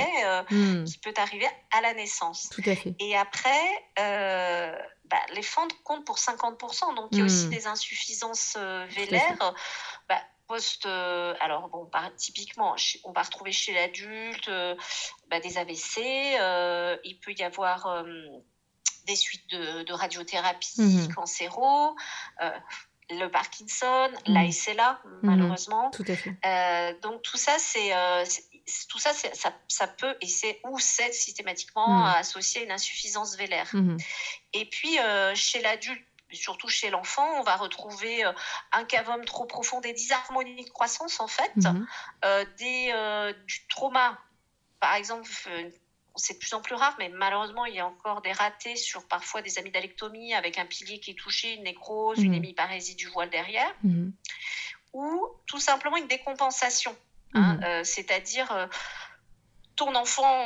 [0.50, 0.84] Hmm.
[0.84, 2.50] qui peut arriver à la naissance.
[2.50, 2.96] Tout à fait.
[3.00, 3.50] Et après,
[3.96, 7.52] bah, les fentes comptent pour 50%, donc il y a aussi hmm.
[7.52, 8.58] des insuffisances
[8.90, 9.54] vélaires
[10.48, 14.76] post euh, alors bon typiquement on va retrouver chez l'adulte euh,
[15.30, 16.00] bah, des AVC
[16.40, 18.04] euh, il peut y avoir
[19.06, 21.14] des suites de, radiothérapie mmh.
[21.14, 21.96] cancéro
[23.10, 24.34] le Parkinson, mmh.
[24.34, 25.10] la SLA, mmh.
[25.24, 25.92] malheureusement.
[25.92, 27.00] Tout à fait.
[27.02, 27.94] donc tout ça, c'est
[28.90, 33.72] tout ça, ça, ça, peut et c'est ou c'est systématiquement associé à une insuffisance vélaire.
[34.52, 34.98] Et puis
[35.36, 38.32] chez l'adulte surtout chez l'enfant, on va retrouver euh,
[38.72, 41.88] un cavum trop profond, des disharmonies de croissance en fait, mhm.
[42.26, 44.18] euh, des, euh, du trauma.
[44.80, 45.28] Par exemple,
[46.16, 49.08] c'est de plus en plus rare, mais malheureusement, il y a encore des ratés sur
[49.08, 52.38] parfois des amygdalectomies avec un pilier qui est touché, une nécrose, une mhm.
[52.38, 54.14] hémiparésie du voile derrière, mhm.
[54.94, 56.96] ou tout simplement une décompensation.
[57.34, 58.70] Hein, c'est-à-dire
[59.78, 60.46] ton enfant,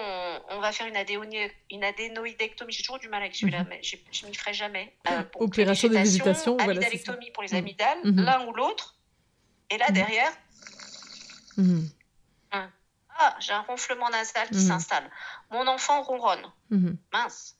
[0.49, 2.71] on, va faire une, une adénoïdectomie.
[2.71, 3.69] J'ai toujours du mal avec celui-là, mhm.
[3.69, 4.93] mais je n'y ferai jamais.
[5.09, 6.57] Euh, Opération de végétation.
[6.57, 8.11] Amygdalectomie pour les amygdales, mhm.
[8.11, 8.25] Mhm.
[8.25, 8.95] l'un ou l'autre.
[9.71, 10.31] Et là, derrière,
[13.23, 15.09] ah, j'ai un ronflement nasal qui s'installe.
[15.49, 16.51] Mon enfant ronronne.
[17.13, 17.55] Mince.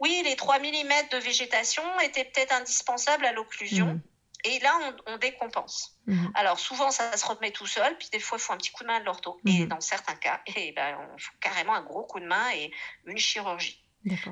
[0.00, 4.00] Oui, les 3 mm de végétation étaient peut-être indispensables à l'occlusion.
[4.44, 5.98] Et là, on, décompense.
[6.06, 6.30] Mhm.
[6.34, 8.82] Alors, souvent, ça se remet tout seul, puis des fois, il faut un petit coup
[8.82, 9.40] de main de l'ortho.
[9.46, 9.68] Et mhm.
[9.68, 12.70] dans certains cas, et eh ben, on faut carrément un gros coup de main et
[13.06, 13.82] une chirurgie.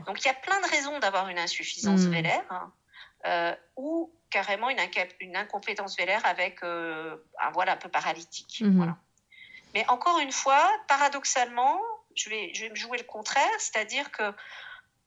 [0.06, 2.10] Donc, il y a plein de raisons d'avoir une insuffisance mhm.
[2.10, 2.72] vélaire hein,
[3.26, 4.78] euh, ou carrément une,
[5.20, 8.62] une, incompétence vélaire avec euh, un voile un peu paralytique.
[8.66, 8.96] Voilà.
[9.74, 11.80] Mais encore une fois, paradoxalement,
[12.14, 14.34] je vais, je vais me jouer le contraire, c'est-à-dire que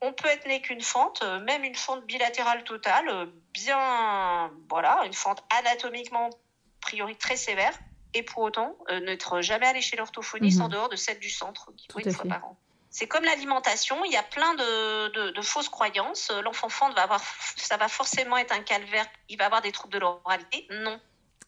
[0.05, 5.01] on peut être né qu'une fente, euh, même une fente bilatérale totale, euh, bien, voilà,
[5.05, 7.73] une fente anatomiquement, a priori très sévère,
[8.13, 10.71] et pour autant euh, n'être jamais allé chez l'orthophoniste en mhm.
[10.71, 12.57] dehors de celle du centre, qui une fois par an.
[12.89, 16.31] C'est comme l'alimentation, il y a plein de, fausses croyances.
[16.43, 17.21] L'enfant fente va avoir,
[17.57, 20.65] ça va forcément être un calvaire, il va avoir des troubles de l'oralité.
[20.69, 20.97] Non,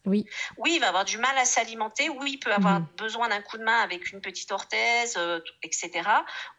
[0.08, 0.26] oui.
[0.56, 2.08] Oui, il va avoir du mal à s'alimenter.
[2.08, 2.86] Oui, il peut avoir mhm.
[2.96, 5.90] besoin d'un coup de main avec une petite orthèse, euh, etc.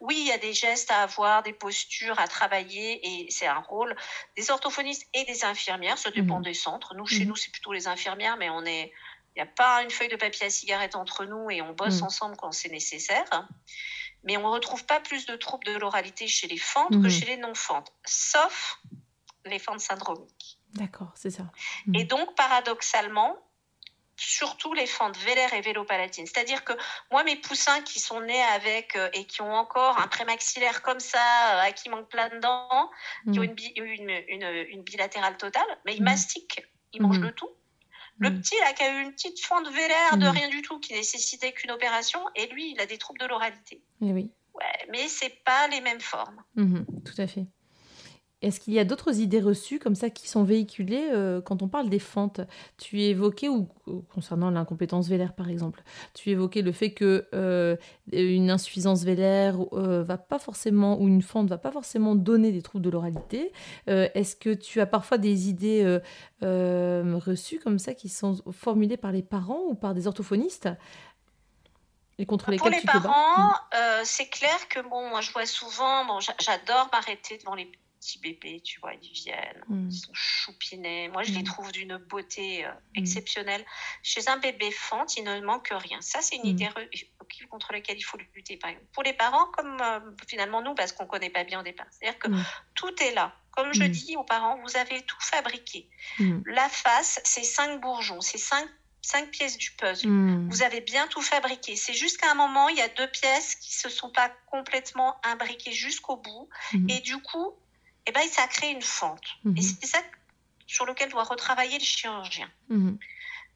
[0.00, 3.60] Oui, il y a des gestes à avoir, des postures à travailler et c'est un
[3.60, 3.94] rôle
[4.36, 5.98] des orthophonistes et des infirmières.
[5.98, 6.44] Ça dépend mhm.
[6.44, 6.94] des centres.
[6.94, 7.28] Nous, chez mhm.
[7.28, 8.92] nous, c'est plutôt les infirmières, mais on est,
[9.34, 12.02] il n'y a pas une feuille de papier à cigarette entre nous et on bosse
[12.02, 13.48] ensemble quand c'est nécessaire.
[14.24, 17.24] Mais on ne retrouve pas plus de troubles de l'oralité chez les fentes que chez
[17.24, 18.78] les non-fentes, sauf
[19.46, 20.59] les fentes syndromiques.
[20.74, 21.44] D'accord, c'est ça.
[21.94, 23.36] Et donc, paradoxalement,
[24.20, 26.26] surtout les fentes vélaires et vélopalatines.
[26.26, 26.72] C'est-à-dire que
[27.10, 31.00] moi, mes poussins qui sont nés avec euh, et qui ont encore un prémaxillaire comme
[31.00, 32.90] ça, euh, à qui manque plein de dents,
[33.32, 33.56] qui ont mm.
[33.76, 36.04] une, une, une, bilatérale totale, mais ils mm.
[36.04, 37.26] mastiquent, ils mangent mm.
[37.26, 37.50] de tout.
[38.18, 40.92] Le petit, là, qui a eu une petite fente vélaire de rien du tout, qui
[40.92, 43.82] nécessitait qu'une opération, et lui, il a des troubles de l'oralité.
[44.02, 44.30] Eh oui.
[44.52, 46.44] Ouais, mais c'est pas les mêmes formes.
[46.54, 47.02] Mm-hmm.
[47.04, 47.46] tout à fait.
[48.42, 51.68] Est-ce qu'il y a d'autres idées reçues comme ça qui sont véhiculées euh, quand on
[51.68, 52.40] parle des fentes?
[52.78, 53.68] Tu évoquais, ou,
[54.14, 55.82] concernant l'incompétence vélaire par exemple,
[56.14, 57.76] tu évoquais le fait que euh,
[58.12, 62.62] une insuffisance vélaire euh, va pas forcément, ou une fente va pas forcément donner des
[62.62, 63.52] troubles de l'oralité.
[63.86, 66.00] Est-ce que tu as parfois des idées
[66.40, 70.68] reçues comme ça qui sont formulées par les parents ou par des orthophonistes
[72.18, 73.54] et contre Pour les parents,
[74.04, 77.70] c'est clair que bon, moi je vois souvent, bon, j'adore m'arrêter devant les
[78.00, 79.88] petits bébés, tu vois, ils viennent, mm.
[79.90, 81.08] ils sont choupinés.
[81.08, 81.44] Moi, je les mm.
[81.44, 82.98] trouve d'une beauté euh, mm.
[82.98, 83.64] exceptionnelle.
[84.02, 86.00] Chez un bébé fente, il ne manque rien.
[86.00, 86.68] Ça, c'est une idée
[87.48, 88.56] contre laquelle il faut lutter.
[88.56, 88.88] Par exemple.
[88.92, 91.86] Pour les parents, comme euh, finalement nous, parce qu'on ne connaît pas bien au départ.
[91.90, 92.28] C'est-à-dire que
[92.74, 93.36] tout est là.
[93.52, 95.88] Comme je dis aux parents, vous avez tout fabriqué.
[96.46, 98.68] La face, c'est cinq bourgeons, c'est cinq
[99.02, 100.46] cinq pièces du puzzle.
[100.48, 101.74] Vous avez bien tout fabriqué.
[101.74, 105.16] C'est juste qu'à un moment, il y a deux pièces qui se sont pas complètement
[105.24, 106.48] imbriquées jusqu'au bout.
[106.88, 107.54] Et du coup,
[108.10, 109.38] eh ben, ça crée une fente.
[109.44, 109.62] Et mhm.
[109.62, 109.98] c'est ça
[110.66, 112.50] sur lequel doit retravailler le chirurgien.
[112.68, 112.98] Mhm.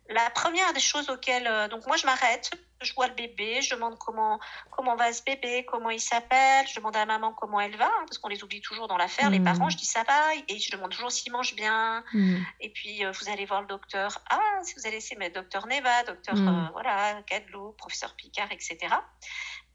[0.09, 1.47] La première des choses auxquelles.
[1.47, 2.51] Euh, donc, moi, je m'arrête,
[2.83, 4.39] je vois le bébé, je demande comment,
[4.71, 7.87] comment va ce bébé, comment il s'appelle, je demande à la maman comment elle va,
[7.87, 9.31] hein, parce qu'on les oublie toujours dans l'affaire.
[9.31, 9.45] Les mmh.
[9.45, 12.05] parents, je dis ça va, et je demande toujours s'il mange bien.
[12.13, 12.37] Mmh.
[12.61, 14.21] Et puis, euh, vous allez voir le docteur.
[14.31, 16.49] Ah, si vous allez essayer, mais docteur Neva, docteur, mmh.
[16.49, 18.95] euh, voilà, Gadlou, professeur Picard, etc.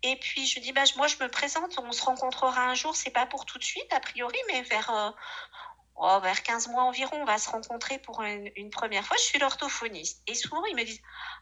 [0.02, 3.10] Et puis je dis, bah, moi je me présente, on se rencontrera un jour, c'est
[3.10, 5.14] pas pour tout de suite a priori, mais vers,
[6.00, 9.18] oh, vers 15 mois environ, on va se rencontrer pour une, première fois.
[9.18, 10.22] Je suis l'orthophoniste.
[10.28, 11.02] Et souvent, ils me disent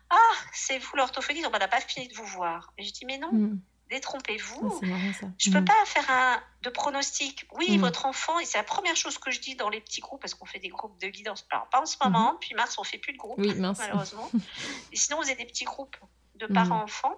[0.10, 2.74] Ah, c'est vous l'orthophoniste, on n'a pas fini de vous voir.
[2.78, 3.60] Et je dis Mais non, hmm.
[3.90, 4.82] détrompez-vous.
[4.84, 5.66] Ah, je ne peux hmm.
[5.66, 7.48] pas faire un, de pronostic.
[7.54, 7.82] Oui, hmm.
[7.82, 10.34] votre enfant, et c'est la première chose que je dis dans les petits groupes, parce
[10.34, 11.46] qu'on fait des groupes de guidance.
[11.52, 14.30] Alors, pas en ce moment, puis mars, on ne fait plus de groupes, malheureusement.
[14.92, 15.98] et sinon, vous avez des petits groupes
[16.36, 17.16] de parents-enfants.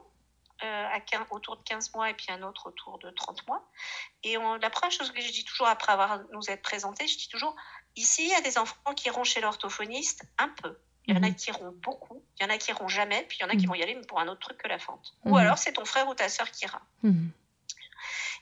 [0.63, 1.00] Euh, à
[1.32, 3.65] autour de 15 mois et puis un autre autour de 30 mois.
[4.24, 7.30] Et la première chose que je dis toujours après avoir nous être présenté, je dis
[7.30, 7.56] toujours,
[7.95, 10.78] ici, il y a des enfants qui iront chez l'orthophoniste un peu.
[11.08, 11.36] Il y en a mhm.
[11.36, 13.56] qui iront beaucoup, il y en a qui iront jamais, puis il y en a
[13.56, 13.67] qui mhm.
[13.67, 15.13] vont y aller pour un autre truc que la fente.
[15.24, 15.36] Ou mhm.
[15.38, 16.82] alors c'est ton frère ou ta sœur qui ira.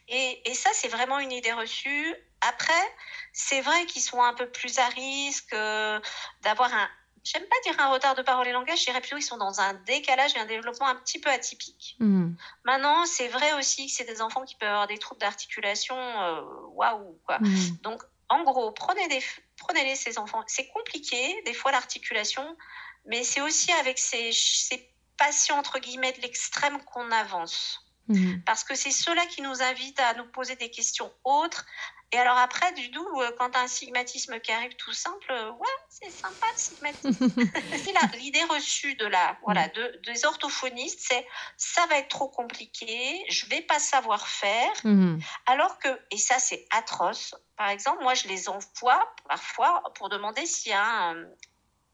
[0.10, 2.16] Et, et, ça, c'est vraiment une idée reçue.
[2.42, 2.96] Après,
[3.34, 6.00] c'est vrai qu'ils sont un peu plus à risque euh,
[6.42, 6.90] d'avoir un,
[7.32, 9.60] j'aime pas dire un retard de parole et langage, je dirais plutôt qu'ils sont dans
[9.60, 11.96] un décalage et un développement un petit peu atypique.
[12.00, 12.34] Hmm.
[12.64, 16.42] Maintenant, c'est vrai aussi que c'est des enfants qui peuvent avoir des troubles d'articulation, euh,
[16.72, 17.40] waouh, quoi.
[17.40, 17.78] Hmm.
[17.82, 19.22] Donc, en gros, prenez des,
[19.58, 20.44] prenez-les, ces enfants.
[20.48, 22.58] C'est compliqué, des fois, l'articulation,
[23.06, 27.84] mais c'est aussi avec ces, ces patients, entre guillemets, de l'extrême qu'on avance.
[28.08, 28.40] Hmm.
[28.46, 31.66] Parce que c'est ceux-là qui nous invitent à nous poser des questions autres,
[32.14, 35.52] et alors après, du coup, euh, quand as un stigmatisme qui arrive tout simple, euh,
[35.52, 37.28] ouais, c'est sympa le stigmatisme.
[37.84, 43.26] c'est l'idée reçue de la, voilà, de, des orthophonistes, c'est ça va être trop compliqué,
[43.30, 44.72] je vais pas savoir faire.
[44.86, 45.20] Mhm.
[45.48, 50.46] Alors que, et ça c'est atroce, par exemple, moi je les envoie parfois pour demander
[50.46, 51.26] s'il y a un,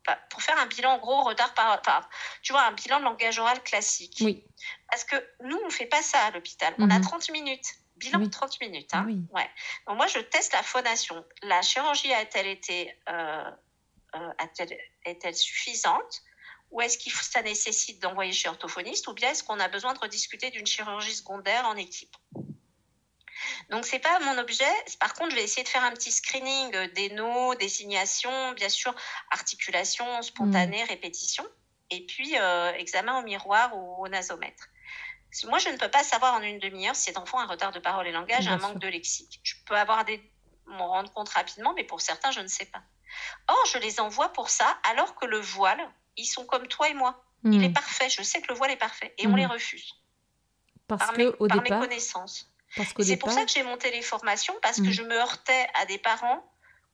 [0.06, 2.08] bah, pour faire un bilan gros retard par, par,
[2.44, 4.18] tu vois un bilan de langage oral classique.
[4.22, 4.44] Oui.
[4.92, 6.76] Parce que nous on fait pas ça à l'hôpital.
[6.78, 7.34] On a 30 mhm.
[7.34, 8.94] minutes bilan 30 minutes.
[8.94, 9.08] Hein.
[9.32, 9.50] Ouais.
[9.88, 11.24] Donc moi, je teste la phonation.
[11.44, 13.52] La chirurgie a-t-elle été euh,
[14.16, 14.34] euh,
[15.06, 16.22] est-elle suffisante?
[16.72, 19.08] Ou est-ce que ça nécessite d'envoyer chez orthophoniste?
[19.08, 22.16] Ou bien est-ce qu'on a besoin de rediscuter d'une chirurgie secondaire en équipe?
[23.70, 24.66] Donc, c'est pas mon objet.
[25.00, 28.96] Par contre, je vais essayer de faire un petit screening des noms, désignations, bien sûr,
[29.32, 30.88] articulation spontanée, mm.
[30.88, 31.46] répétition,
[31.90, 34.68] et puis euh, examen au miroir ou au nasomètre.
[35.48, 37.72] Moi, je ne peux pas savoir en une demi-heure si cet enfant a un retard
[37.72, 39.40] de parole et langage, un manque de lexique.
[39.44, 40.22] Je peux avoir des
[40.66, 42.82] m'en rendre compte rapidement, mais pour certains, je ne sais pas.
[43.48, 45.82] Or, je les envoie pour ça, alors que le voile,
[46.18, 47.24] ils sont comme toi et moi.
[47.44, 47.64] Il hmm.
[47.64, 48.10] est parfait.
[48.10, 49.38] Je sais que le voile est parfait, et on hmm.
[49.38, 49.94] les refuse.
[50.88, 52.50] Parce par, mes, au par départ, mes connaissances.
[53.00, 54.92] C'est pour ça que j'ai monté les formations, parce que hmm.
[54.92, 56.44] je me heurtais à des parents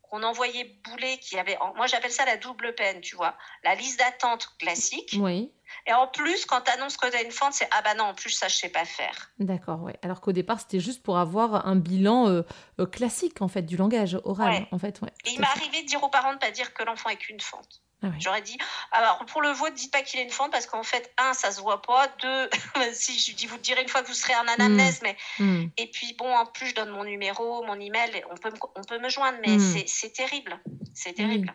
[0.09, 3.99] qu'on envoyait bouler, qui avaient, moi j'appelle ça la double peine, tu vois, la liste
[3.99, 5.15] d'attente classique.
[5.19, 5.51] Oui.
[5.85, 8.05] Et en plus, quand tu annonces que tu as une fente, c'est ah bah non,
[8.05, 9.31] en plus ça je sais pas faire.
[9.39, 9.97] D'accord, ouais.
[10.01, 12.41] Alors qu'au départ, c'était juste pour avoir un bilan euh,
[12.79, 14.99] euh, classique en fait du langage oral, en fait.
[15.01, 17.17] Ouais, Et il m'est arrivé de dire aux parents de pas dire que l'enfant est
[17.17, 17.81] qu'une fente.
[18.01, 18.57] Ah J'aurais dit,
[18.91, 21.51] alors pour le vôtre, dites pas qu'il est une fente parce qu'en fait, un, ça
[21.51, 22.07] se voit pas.
[22.21, 22.49] Deux,
[22.93, 25.03] si je dis, vous le direz une fois que vous serez en anamnèse, hmm.
[25.03, 25.17] mais.
[25.39, 25.67] Hmm.
[25.77, 28.99] Et puis bon, en plus, je donne mon numéro, mon email, on peut, on peut
[28.99, 29.85] me joindre, mais hmm.
[29.85, 30.59] c'est terrible.
[30.93, 31.53] C'est terrible.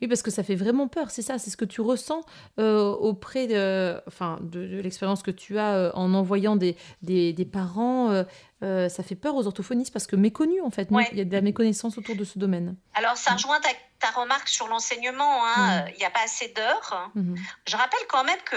[0.00, 2.22] Oui, parce que ça fait vraiment peur, c'est ça, c'est ce que tu ressens
[2.58, 7.44] euh, auprès de, enfin, de, l'expérience que tu as euh, en envoyant des, des, des
[7.44, 8.24] parents.
[8.62, 10.88] Euh, ça fait peur aux orthophonistes parce que méconnus, en fait.
[11.12, 12.76] Il y a de la méconnaissance autour de ce domaine.
[12.94, 13.68] Alors, ça rejoint ta,
[14.00, 15.44] ta remarque sur l'enseignement.
[15.44, 15.88] Hein, mm.
[15.94, 17.10] Il n'y a pas assez d'heures.
[17.16, 17.38] Mm-hmm.
[17.68, 18.56] Je rappelle quand même que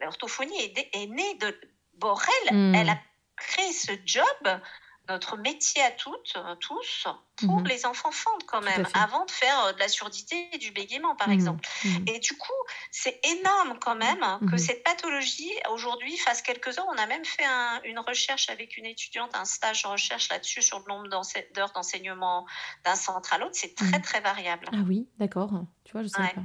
[0.00, 1.54] l'orthophonie est, est, née de
[1.98, 2.28] Borel.
[2.50, 2.74] Mm.
[2.74, 2.98] Elle a
[3.36, 4.60] créé ce job
[5.08, 7.66] notre métier à toutes, euh, tous, pour mhm.
[7.66, 11.16] les enfants fentes quand même, avant de faire euh, de la surdité et du bégaiement,
[11.16, 11.34] par mhm.
[11.34, 11.68] exemple.
[11.84, 12.04] Mhm.
[12.08, 12.52] Et du coup,
[12.90, 17.44] c'est énorme quand même que cette pathologie, aujourd'hui, fasse quelques ans, on a même fait
[17.84, 22.46] une recherche avec une étudiante, un stage de recherche là-dessus sur le nombre d'heures d'enseignement
[22.84, 23.54] d'un centre à l'autre.
[23.54, 24.66] C'est très, très variable.
[24.72, 25.50] Ah oui, d'accord.
[25.84, 26.42] Tu vois, je sais pas.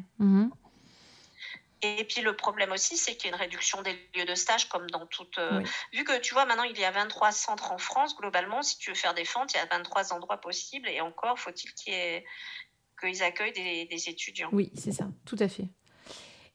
[1.83, 4.67] Et puis le problème aussi, c'est qu'il y a une réduction des lieux de stage,
[4.67, 5.37] comme dans toute.
[5.37, 5.61] Euh,
[5.93, 8.89] vu que tu vois, maintenant il y a 23 centres en France, globalement, si tu
[8.89, 13.53] veux faire des fentes, il y a 23 endroits possibles, et encore faut-il qu'ils accueillent
[13.53, 14.49] des, étudiants.
[14.51, 15.67] Oui, c'est ça, tout à fait.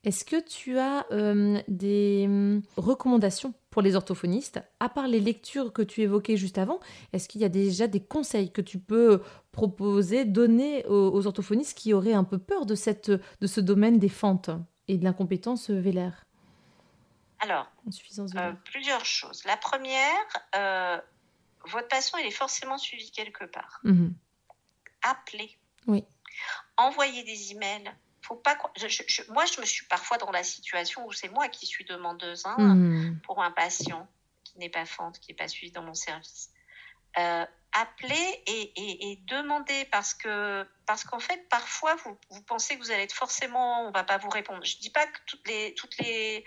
[0.02, 5.72] Est-ce que tu as euh, des hum, recommandations pour les orthophonistes À part les lectures
[5.72, 6.80] que tu évoquais juste avant,
[7.12, 11.78] est-ce qu'il y a déjà des conseils que tu peux proposer, donner aux, aux orthophonistes
[11.78, 14.50] qui auraient un peu peur de, cette, de ce domaine des fentes?
[14.88, 16.24] Et de l'incompétence vélaire
[17.40, 17.70] Alors,
[18.36, 19.44] euh, plusieurs choses.
[19.44, 21.00] La première, euh,
[21.66, 23.80] votre patient, il est forcément suivi quelque part.
[23.84, 24.14] Mhm.
[25.02, 25.56] Appelez.
[25.86, 26.04] Oui.
[26.76, 27.92] Envoyez des emails.
[28.22, 28.56] faut pas.
[29.28, 32.56] moi, je me suis parfois dans la situation où c'est moi qui suis demandeuse hein,
[32.58, 33.20] hmm.
[33.24, 34.08] pour un patient
[34.44, 36.50] qui n'est pas fente, qui n'est pas suivi dans mon service.
[37.18, 42.82] Euh, appeler et, et, demander parce que parce qu'en fait parfois vous, vous, pensez que
[42.82, 44.62] vous allez être forcément on va pas vous répondre.
[44.64, 46.44] Je dis pas que toutes les toutes les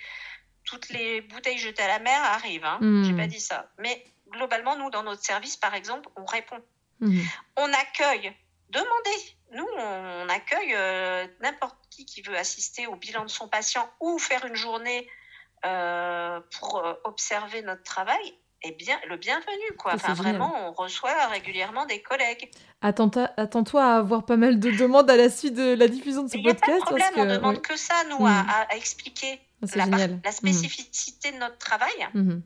[0.64, 2.78] toutes les bouteilles jetées à la mer arrivent hein.
[2.80, 3.72] n'ai j'ai pas dit ça.
[3.80, 6.64] Mais globalement nous dans notre service par exemple on répond.
[7.00, 7.22] Hmm.
[7.58, 8.32] on accueille.
[8.70, 9.36] Demandez.
[9.52, 14.20] Nous on accueille euh, n'importe qui qui veut assister au bilan de son patient ou
[14.20, 15.10] faire une journée
[15.66, 18.38] euh, pour observer notre travail
[18.72, 19.78] bien, le bienvenu.
[19.78, 19.94] Quoi.
[19.96, 22.50] Enfin, vraiment, on reçoit régulièrement des collègues.
[22.82, 26.38] Attends-toi à avoir pas mal de demandes à la suite de la diffusion de ce
[26.38, 26.64] podcast.
[26.68, 28.46] Il n'y a pas de problème, on demande que ça, nous, hmm.
[28.70, 29.40] à, expliquer
[29.76, 30.22] la, la, hmm.
[30.32, 32.08] spécificité de notre travail.
[32.14, 32.42] Hmm.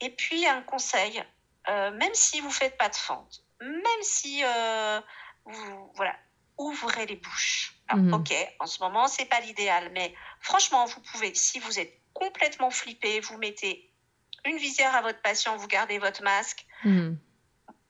[0.00, 1.22] Et puis, un conseil,
[1.68, 5.00] euh, même si vous ne faites pas de fente, même si euh,
[5.44, 6.16] vous, voilà,
[6.58, 7.74] ouvrez les bouches.
[8.12, 12.70] ok, en ce moment, c'est pas l'idéal, mais franchement, vous pouvez, si vous êtes complètement
[12.70, 13.89] flippé, vous mettez
[14.44, 16.66] une visière à votre patient, vous gardez votre masque.
[16.84, 17.14] Hmm.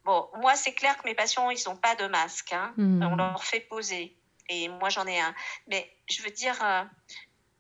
[0.05, 2.53] Bon, moi, c'est clair que mes patients, ils n'ont pas de masque.
[2.53, 2.73] Hein.
[2.77, 3.03] Hmm.
[3.03, 4.17] On leur fait poser.
[4.49, 5.35] Et moi, j'en ai un.
[5.69, 6.83] Mais je veux dire, euh,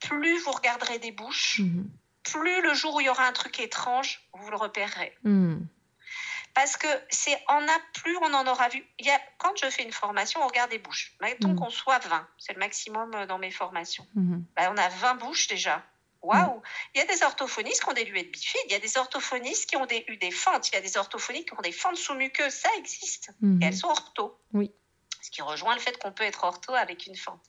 [0.00, 1.84] plus vous regarderez des bouches, hmm.
[2.24, 5.16] plus le jour où il y aura un truc étrange, vous le repérerez.
[6.54, 8.84] Parce que c'est en a plus on en aura vu.
[8.98, 11.14] Il y a, quand je fais une formation, on regarde des bouches.
[11.20, 14.06] Mettons qu'on soit 20, c'est le maximum euh, dans mes formations.
[14.14, 15.84] Ben, on a 20 bouches déjà.
[16.22, 16.62] Waouh
[16.94, 19.68] Il y a des orthophonistes qui ont des luettes bifides, il y a des orthophonistes
[19.68, 21.96] qui ont des, eu des fentes, il y a des orthophonistes qui ont des fentes
[21.96, 23.30] sous-muqueuses, ça existe.
[23.42, 23.72] Et elles mhm.
[23.72, 24.38] sont ortho.
[24.52, 24.70] Oui.
[25.22, 27.40] Ce qui rejoint le fait qu'on peut être ortho avec une fente.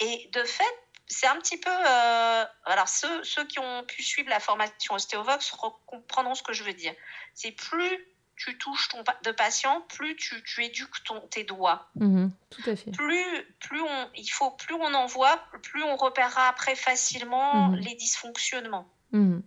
[0.00, 1.70] Et de fait, c'est un petit peu.
[1.70, 5.52] Euh, alors, ceux, ceux, qui ont pu suivre la formation Ostéovox
[5.86, 6.94] comprendront ce que je veux dire.
[7.34, 8.09] C'est plus
[8.40, 11.90] tu touches ton de patient, plus tu, tu éduques ton, tes doigts.
[11.96, 12.90] Mhm, tout à fait.
[12.90, 17.76] Plus, plus on, il faut, plus on en voit, plus on repérera après facilement mhm.
[17.76, 18.88] les dysfonctionnements.
[19.12, 19.42] Mhm.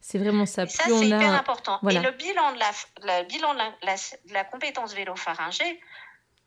[0.00, 0.66] C'est vraiment ça.
[0.66, 1.78] ça, c'est hyper important.
[1.88, 3.94] Et le bilan de la, bilan de la,
[4.30, 5.78] la, compétence vélo-pharyngée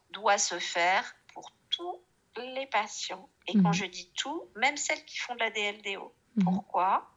[0.09, 2.01] doit se faire pour tous
[2.37, 3.29] les patients.
[3.47, 6.13] Et quand je dis tout, même celles qui font de la DLDO.
[6.43, 7.09] Pourquoi?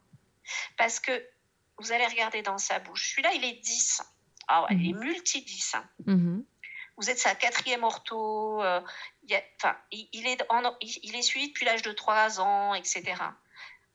[0.76, 1.11] Parce que
[1.78, 3.11] vous allez regarder dans sa bouche.
[3.11, 4.02] Celui-là, il est 10.
[4.48, 5.00] Ah ouais, il est mhm.
[5.00, 5.72] multidis.
[5.74, 5.84] Hein.
[6.06, 6.44] Mhm.
[6.96, 8.62] Vous êtes sa quatrième ortho.
[8.62, 8.80] Euh,
[9.22, 10.42] il, il, est
[10.80, 13.04] il, est suivi depuis l'âge de 3 ans, etc.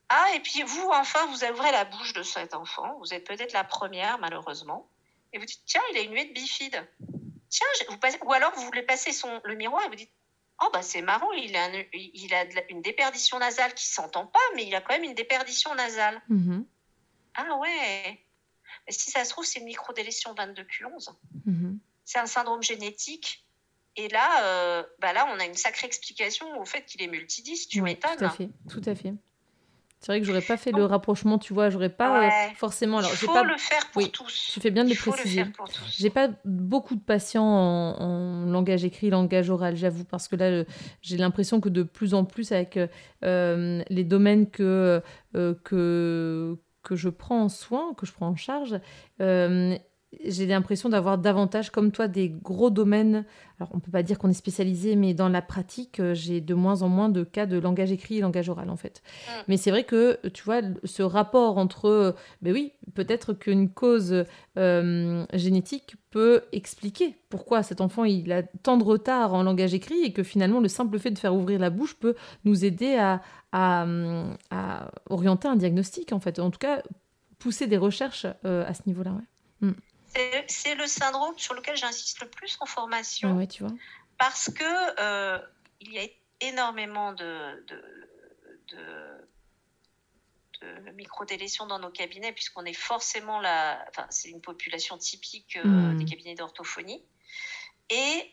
[0.08, 2.96] Ah, et puis vous, enfin, vous ouvrez la bouche de cet enfant.
[3.00, 4.88] Vous êtes peut-être la première, malheureusement.
[5.32, 6.86] Et vous dites, tiens, il a une huette bifide.
[7.50, 10.12] Tiens, vous ou alors vous voulez passer son, le miroir et vous dites,
[10.62, 14.40] oh, bah c'est marrant, il a, une, il a une déperdition nasale qui s'entend pas,
[14.54, 16.22] mais il a quand même une déperdition nasale.
[16.28, 16.66] Mhm.
[17.34, 18.24] Ah ouais
[18.88, 21.10] si ça se trouve, c'est une microdélétion 22q11.
[21.46, 21.78] Mhm.
[22.04, 23.46] C'est un syndrome génétique.
[23.96, 27.68] Et là, euh, bah là, on a une sacrée explication au fait qu'il est multidis,
[27.68, 28.16] tu m'étonnes.
[28.18, 29.14] Tout à fait, tout à fait.
[30.00, 32.98] C'est vrai que j'aurais pas fait le rapprochement, tu vois, j'aurais pas euh, forcément.
[32.98, 33.42] Alors, il faut pas...
[33.42, 34.50] le faire pour tous.
[34.52, 35.44] Tu fais bien de le préciser.
[35.96, 40.64] J'ai pas beaucoup de patients en, langage écrit, langage oral, j'avoue, parce que là,
[41.00, 42.78] j'ai l'impression que de plus en plus avec
[43.24, 45.00] euh, les domaines que
[45.32, 48.78] que que je prends en soin, que je prends en charge,
[49.20, 49.76] euh,
[50.24, 53.24] j'ai l'impression d'avoir davantage, comme toi, des gros domaines.
[53.58, 56.54] Alors, on peut pas dire qu'on est spécialisé, mais dans la pratique, euh, j'ai de
[56.54, 59.02] moins en moins de cas de langage écrit et langage oral, en fait.
[59.04, 59.30] Mm.
[59.48, 64.24] Mais c'est vrai que, tu vois, ce rapport entre, ben oui, peut-être qu'une cause
[64.58, 70.02] euh, génétique peut expliquer pourquoi cet enfant il a tant de retard en langage écrit
[70.04, 73.20] et que finalement le simple fait de faire ouvrir la bouche peut nous aider à,
[73.52, 73.86] à,
[75.10, 76.38] orienter un diagnostic, en fait.
[76.38, 76.82] En tout cas,
[77.38, 79.12] pousser des recherches euh, à ce niveau-là.
[79.12, 79.68] Ouais.
[79.68, 79.74] Mm.
[80.46, 83.36] C'est le syndrome sur lequel j'insiste le plus en formation.
[83.36, 83.72] Ouais, tu vois.
[84.18, 85.38] Parce que euh,
[85.80, 86.06] il y a
[86.40, 87.82] énormément de, de,
[90.62, 93.84] de, microdélétions dans nos cabinets, puisqu'on est forcément la.
[93.88, 95.96] Enfin, c'est une population typique euh, mm.
[95.96, 97.04] des cabinets d'orthophonie.
[97.90, 98.30] Et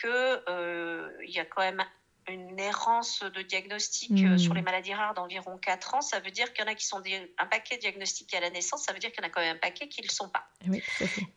[0.00, 0.42] qu'il
[1.24, 1.84] il y a quand même
[2.28, 4.56] une errance de diagnostic euh, sur hmm.
[4.56, 7.02] les maladies rares d'environ 4 ans, ça veut dire qu'il y en a qui sont
[7.38, 9.56] un paquet diagnostiqués à la naissance, ça veut dire qu'il y en a quand même
[9.56, 10.48] un paquet qui ne le sont pas.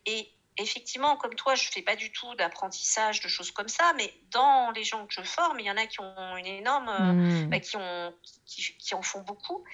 [0.06, 3.92] Et effectivement, comme toi, je ne fais pas du tout d'apprentissage, de choses comme ça,
[3.96, 6.88] mais dans les gens que je forme, il y en a qui ont une énorme,
[6.88, 7.50] euh, hmm.
[7.50, 8.14] bah, qui, ont,
[8.46, 9.64] qui, en font beaucoup.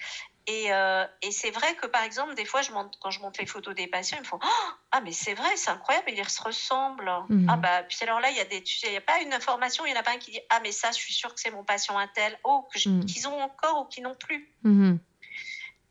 [0.49, 3.45] Euh, et, c'est vrai que, par exemple, des fois, je monte, quand je monte les
[3.45, 6.41] photos des patients, ils me font oh, Ah, mais c'est vrai, c'est incroyable, ils se
[6.41, 7.11] ressemblent.
[7.29, 7.47] Mhm.
[7.49, 9.99] Ah, bah, puis alors là, a il n'y a pas une information, il n'y en
[9.99, 11.97] a pas un qui dit Ah, mais ça, je suis sûre que c'est mon patient
[11.97, 12.37] un tel.
[12.43, 13.05] Oh, mhm.
[13.05, 14.51] qu'ils ont encore ou qu'ils n'ont plus.
[14.63, 14.99] Mhm.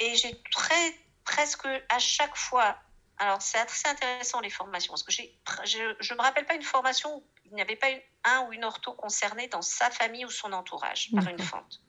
[0.00, 0.94] Et j'ai très,
[1.24, 2.76] presque à chaque fois.
[3.20, 7.16] Alors, c'est assez intéressant les formations, parce que je ne me rappelle pas une formation
[7.16, 7.88] où il n'y avait pas
[8.24, 11.80] un ou une ortho concernée dans sa famille ou son entourage par une fente.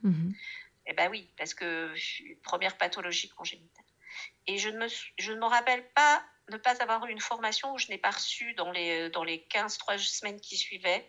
[0.89, 1.93] Eh bien oui, parce que
[2.43, 3.85] première pathologie congénitale.
[4.47, 4.87] Et je ne me,
[5.19, 6.21] je ne me rappelle pas
[6.51, 9.43] ne pas avoir eu une formation où je n'ai pas reçu dans les, dans les
[9.43, 11.07] 15 trois semaines qui suivaient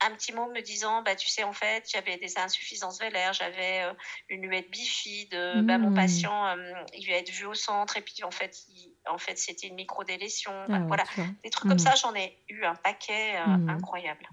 [0.00, 3.82] un petit mot me disant bah tu sais en fait j'avais des insuffisances vélaires j'avais
[3.82, 3.92] euh,
[4.28, 5.94] une huette bifide bah, mon hmm.
[5.94, 8.56] patient euh, il va être vu au centre et puis en fait
[9.08, 11.04] en fait c'était une micro délétion ah voilà
[11.42, 11.78] des trucs comme hmm.
[11.78, 13.68] ça j'en ai eu un paquet euh, hmm.
[13.70, 14.28] incroyable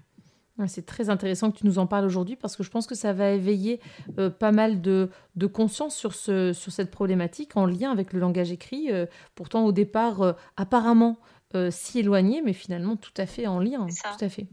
[0.66, 3.12] c'est très intéressant que tu nous en parles aujourd'hui parce que je pense que ça
[3.12, 3.80] va éveiller
[4.38, 5.10] pas mal de,
[5.52, 8.88] conscience sur, ce, sur cette problématique en lien avec le langage écrit.
[9.34, 11.18] pourtant, au départ, apparemment,
[11.54, 13.86] euh, si éloigné, mais finalement tout à fait en lien.
[13.86, 14.46] Tout à fait.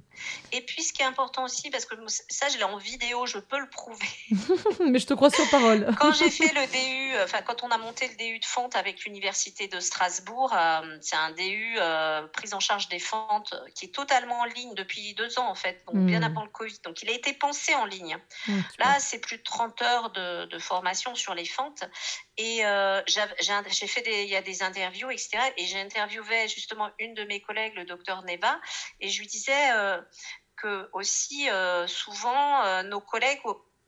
[0.51, 3.39] Et puis ce qui est important aussi, parce que ça je l'ai en vidéo, je
[3.39, 4.05] peux le prouver.
[4.87, 5.89] mais je te crois sur parole.
[5.99, 9.05] quand j'ai fait le DU, enfin quand on a monté le DU de fente avec
[9.05, 13.93] l'université de Strasbourg, euh, c'est un DU euh, prise en charge des fentes qui est
[13.93, 16.25] totalement en ligne depuis deux ans en fait, donc bien hmm.
[16.25, 16.77] avant le Covid.
[16.83, 18.19] Donc il a été pensé en ligne.
[18.77, 21.83] Là c'est plus de 30 heures de, de, formation sur les fentes.
[22.37, 22.63] Et
[23.07, 25.37] j'ai fait des, il y a des interviews, etc.
[25.57, 28.59] Et j'ai interviewé justement une de mes collègues, le docteur Neva,
[28.99, 30.01] et je lui disais euh,
[30.57, 33.41] que aussi euh, souvent euh, nos collègues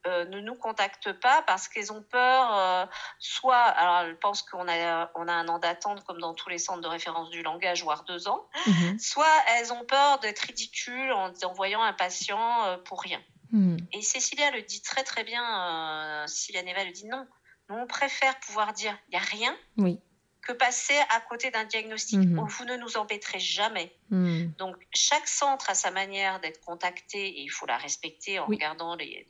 [0.08, 2.88] ne nous contactent pas parce qu'ils ont peur,
[3.18, 6.60] soit, alors elles pensent qu'on a, on a un an d'attente comme dans tous les
[6.60, 9.00] centres de référence du langage, voire deux ans, mhm.
[9.00, 13.20] soit elles ont peur d'être ridicules en envoyant un patient pour rien.
[13.52, 13.78] Mhm.
[13.94, 17.26] Et Cécilia le dit très très bien, Cécilia Neva le dit non,
[17.70, 19.58] on préfère pouvoir dire il n'y a rien.
[19.78, 20.00] Oui
[20.46, 22.20] que passer à côté d'un diagnostic.
[22.20, 22.40] Mhm.
[22.48, 23.94] Vous ne nous embêterez jamais.
[24.12, 24.54] Mhm.
[24.58, 28.96] Donc, chaque centre a sa manière d'être contacté et il faut la respecter en regardant
[28.96, 29.26] les,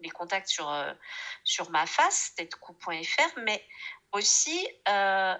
[0.00, 0.92] les, contacts sur, euh,
[1.44, 3.64] sur ma face, tetco.fr, mais
[4.12, 5.34] aussi, euh,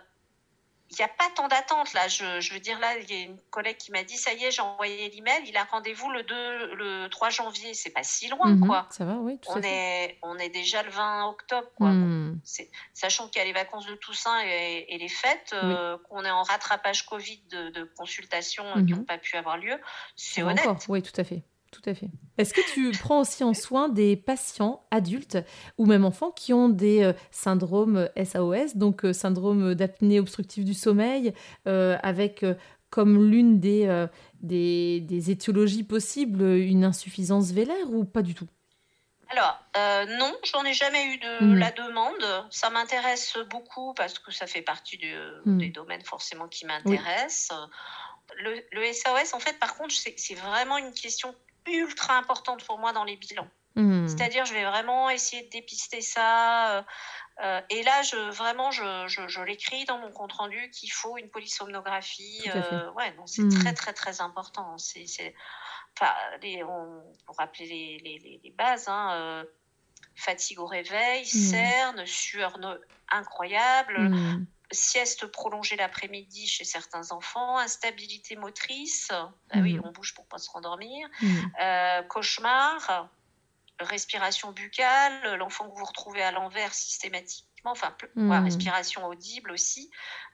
[0.93, 2.07] il n'y a pas tant d'attente là.
[2.07, 4.45] Je, je, veux dire, là, il y a une collègue qui m'a dit ça y
[4.45, 7.73] est, j'ai envoyé l'email, il a rendez-vous le, 2, le 3 janvier.
[7.73, 8.87] C'est pas si loin, mhm, quoi.
[8.91, 9.39] Ça va, oui.
[9.41, 11.89] Tout on, est, on est déjà le 20 octobre, quoi.
[11.89, 12.41] Mhm.
[12.93, 16.43] sachant qu'il y a les vacances de Toussaint et, les fêtes, euh, qu'on est en
[16.43, 19.07] rattrapage Covid de, de consultations qui n'ont mhm.
[19.07, 19.81] pas pu avoir lieu,
[20.17, 20.87] c'est honnête.
[20.89, 21.43] Oui, tout à fait.
[21.73, 22.11] Tout à fait.
[22.37, 25.39] Est-ce que tu prends aussi en soin des patients adultes
[25.79, 30.75] ou même enfants qui ont des euh, syndromes SAOS, donc euh, syndrome d'apnée obstructive du
[30.75, 31.33] sommeil,
[31.67, 32.45] euh, avec
[32.91, 34.07] comme l'une des,
[34.43, 38.49] des, étiologies possibles une insuffisance vélaire ou pas du tout?
[39.31, 39.59] Alors,
[40.19, 41.55] non, j'en ai jamais eu de mmh.
[41.55, 42.47] la demande.
[42.51, 44.99] Ça m'intéresse beaucoup parce que ça fait partie
[45.47, 45.57] mmh.
[45.57, 47.59] des domaines forcément qui m'intéressent.
[48.37, 51.35] Le, le, SAOS, en fait, par contre, c'est vraiment une question
[51.67, 53.49] ultra importante pour moi dans les bilans.
[53.75, 54.07] Hmm.
[54.07, 56.79] C'est-à-dire, je vais vraiment essayer de dépister ça.
[56.79, 56.83] Euh,
[57.43, 61.31] euh, et là, je, vraiment, je, je, l'écris dans mon compte rendu qu'il faut une
[61.31, 62.43] polysomnographie.
[62.55, 63.61] Euh, ouais, c'est hmm.
[63.63, 64.77] très, très, très important.
[64.77, 65.35] C'est,
[65.99, 69.45] enfin, les, on, pour rappeler les, les, les bases, hein,
[70.15, 71.25] fatigue au réveil, mmh.
[71.25, 72.59] cerne, sueur
[73.11, 74.11] incroyable,
[74.73, 79.83] sieste prolongée l'après-midi chez certains enfants, instabilité motrice, ah oui, mhm.
[79.85, 81.53] on bouge pour pas se rendormir, mhm.
[81.61, 83.09] euh, cauchemar,
[83.81, 88.45] respiration buccale, l'enfant que vous retrouvez à l'envers systématiquement, enfin, mhm.
[88.45, 89.91] respiration audible aussi.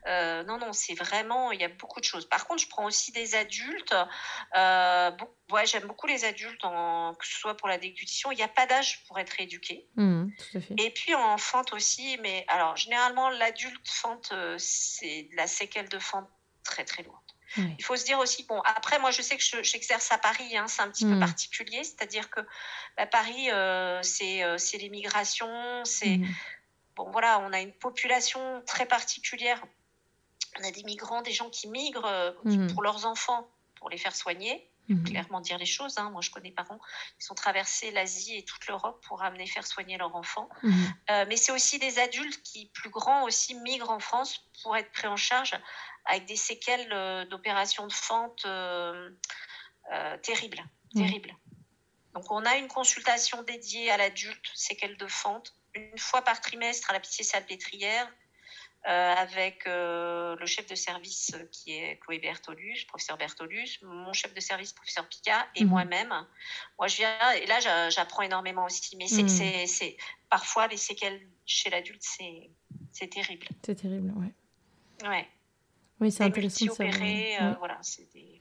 [0.07, 2.26] Euh, non, non, c'est vraiment, il y a beaucoup de choses.
[2.26, 3.95] Par contre, je prends aussi des adultes.
[4.57, 5.11] Euh,
[5.51, 8.33] ouais, j'aime beaucoup les adultes, en, que ce soit pour la déglutition.
[8.33, 9.87] Il n'y a pas d'âge pour être éduqué.
[9.97, 10.29] Mmh,
[10.79, 12.18] Et puis en fente aussi.
[12.22, 16.29] Mais alors, généralement, l'adulte fente, euh, c'est la séquelle de fente
[16.64, 17.18] très, très lourde.
[17.57, 20.66] Il faut se dire aussi, bon, après, moi, je sais que j'exerce à Paris, hein,
[20.68, 21.20] c'est un petit peu mmh.
[21.20, 22.41] particulier, c'est-à-dire que
[22.97, 26.18] bah, Paris, euh, c'est l'immigration, c'est.
[26.18, 26.35] Mmh.
[26.99, 29.62] Bon, voilà, on a une population très particulière
[30.59, 32.72] on a des migrants, des gens qui migrent euh, mhm.
[32.72, 34.70] pour leurs enfants, pour les faire soigner.
[34.88, 35.05] Mhm.
[35.05, 35.99] clairement dire les choses.
[35.99, 36.09] Hein.
[36.09, 36.80] Moi, je connais parents
[37.18, 40.49] qui sont traversés l'Asie et toute l'Europe pour amener faire soigner leurs enfants.
[40.62, 40.94] Mhm.
[41.11, 44.90] Euh, mais c'est aussi des adultes qui, plus grands aussi, migrent en France pour être
[44.92, 45.55] pris en charge
[46.07, 48.46] avec des séquelles euh, d'opérations de fente
[50.22, 50.64] terribles.
[50.94, 51.36] terribles.
[52.14, 56.91] Donc, on a une consultation dédiée à l'adulte, séquelles de fente, une fois par trimestre
[56.91, 58.09] à la pitié salpêtrière
[58.87, 64.12] euh, avec euh, le chef de service euh, qui est Chloé Bertolus, professeur Bertolus, mon
[64.12, 65.70] chef de service, professeur Picard, et mhm.
[65.70, 66.14] moi-même.
[66.79, 68.97] Moi, je viens, et là, j'apprends énormément aussi.
[68.97, 69.66] Mais c'est, mhm.
[69.66, 69.97] c'est,
[70.31, 72.51] parfois, les séquelles chez l'adulte, c'est,
[72.93, 73.49] c'est terrible.
[73.66, 75.09] C'est terrible, ouais.
[75.09, 75.29] Ouais.
[76.01, 77.59] Oui, c'est intéressant savoir.
[77.59, 78.41] voilà, c'est des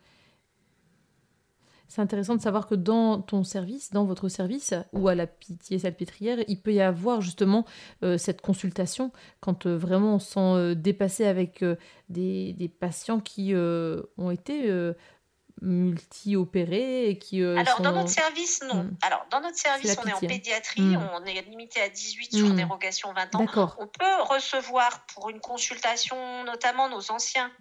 [1.88, 5.80] c'est intéressant de savoir que dans ton service, dans votre service, ou à la pitié
[5.80, 7.66] salpêtrière, il peut y avoir justement
[8.04, 11.64] euh, cette consultation quand euh, vraiment on sent euh, dépassé avec
[12.10, 14.72] des, des, patients qui ont été
[15.62, 17.44] multi-opérés et qui.
[17.44, 18.84] Alors, dans notre service, non.
[18.84, 18.96] Hmm.
[19.02, 21.10] Alors, dans notre service, on est en pédiatrie, hmm.
[21.14, 23.46] on est limité à 18 sur dérogation 20 ans.
[23.80, 27.52] On peut recevoir pour une consultation, notamment nos anciens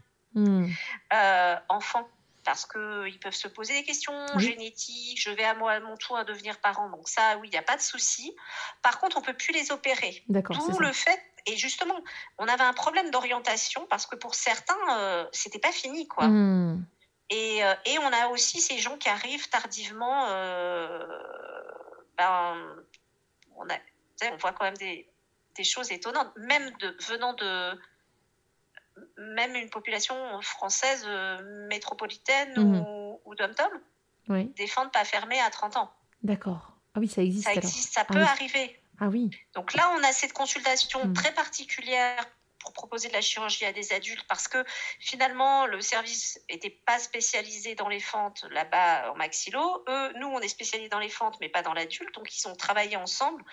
[1.69, 2.09] enfants
[2.47, 6.17] parce qu'ils peuvent se poser des questions génétiques, je vais à, moi, à mon tour
[6.17, 8.35] à devenir parent, donc ça, oui, il n'y a pas de souci.
[8.83, 10.23] Par contre, on ne peut plus les opérer.
[10.29, 12.01] D'où le fait, et justement,
[12.39, 16.29] on avait un problème d'orientation parce que pour certains, euh, c'était pas fini, quoi.
[16.29, 16.85] Hmm.
[17.31, 20.29] Et, euh, et, on a aussi ces gens qui arrivent tardivement.
[20.31, 21.05] Euh,
[22.17, 22.79] ben,
[23.57, 25.09] on, a, on voit quand même des,
[25.57, 27.81] des choses étonnantes, même de, venant de
[29.19, 32.81] même une population française euh, métropolitaine mhm.
[32.81, 33.71] ou, ou dom-tom,
[34.29, 34.47] oui.
[34.57, 35.93] des fentes pas fermées à 30 ans.
[36.23, 36.73] D'accord.
[36.95, 37.45] Ah oui, ça existe.
[37.45, 38.81] Ça existe, ça ah peut arriver.
[39.01, 39.31] Ah oui.
[39.55, 41.15] Donc là, on a cette consultation mhm.
[41.15, 42.25] très particulière
[42.61, 44.65] pour proposer de la chirurgie à des adultes parce que
[44.99, 49.85] finalement, le service n'était pas spécialisé dans les fentes là-bas en maxillo.
[49.89, 52.13] Eux, nous, on est spécialisé dans les fentes, mais pas dans l'adulte.
[52.15, 53.45] Donc, ils ont travaillé ensemble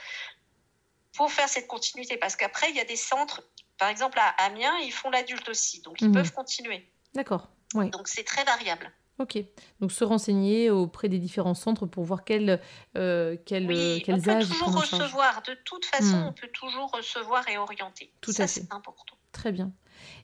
[1.16, 2.18] pour faire cette continuité.
[2.18, 3.44] Parce qu'après, il y a des centres
[3.78, 6.16] par exemple, à Amiens, ils font l'adulte aussi, donc ils mhm.
[6.16, 6.88] peuvent continuer.
[7.14, 7.50] D'accord.
[7.74, 8.92] Donc c'est très variable.
[9.20, 9.38] Ok.
[9.80, 12.60] Donc se renseigner auprès des différents centres pour voir quel,
[12.98, 15.42] euh, quel, oui, quels on peut toujours recevoir.
[15.44, 16.28] De toute façon, hmm.
[16.28, 18.12] on peut toujours recevoir et orienter.
[18.22, 19.16] Tout Ça, c'est important.
[19.32, 19.72] Très bien.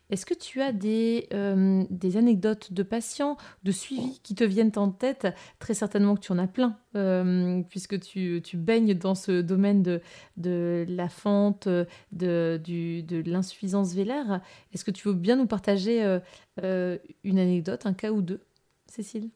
[0.10, 4.72] Est-ce que tu as des, euh, des anecdotes de patients, de suivi qui te viennent
[4.76, 5.28] en tête?
[5.60, 9.84] Très certainement que tu en as plein, euh, puisque tu, tu, baignes dans ce domaine
[9.84, 10.02] de,
[10.38, 14.42] de la fente, de, du, de l'insuffisance vélaire.
[14.74, 16.20] Est-ce que tu veux bien nous partager
[16.64, 18.42] euh, une anecdote, un cas ou deux,
[18.88, 19.30] Cécile?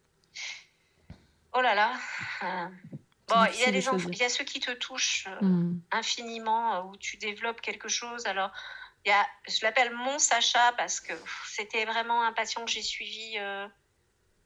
[1.56, 2.72] Oh là là
[3.28, 5.76] Bon, il y, a les il y a ceux qui te touchent hmm.
[5.92, 8.26] infiniment, où tu développes quelque chose.
[8.26, 8.52] Alors,
[9.06, 11.14] je l'appelle mon Sacha parce que
[11.48, 13.38] c'était vraiment un patient que j'ai suivi.
[13.38, 13.68] Euh,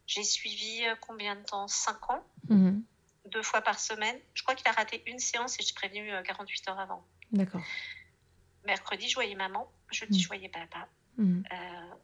[0.07, 1.67] j'ai suivi euh, combien de temps?
[1.67, 2.83] 5 ans, mhm.
[3.25, 4.17] deux fois par semaine.
[4.33, 7.05] Je crois qu'il a raté une séance et je suis prévenue 48 heures avant.
[7.31, 7.61] D'accord.
[8.65, 9.69] Mercredi, je voyais maman.
[9.91, 10.23] Jeudi, mhm.
[10.23, 10.87] je voyais papa.
[11.17, 11.43] Mhm.
[11.51, 11.95] Euh,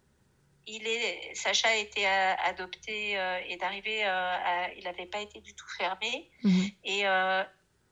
[0.66, 4.00] il est, Sacha a été adopté et d'arriver,
[4.78, 6.32] il n'avait pas été du tout fermé.
[6.86, 7.04] Et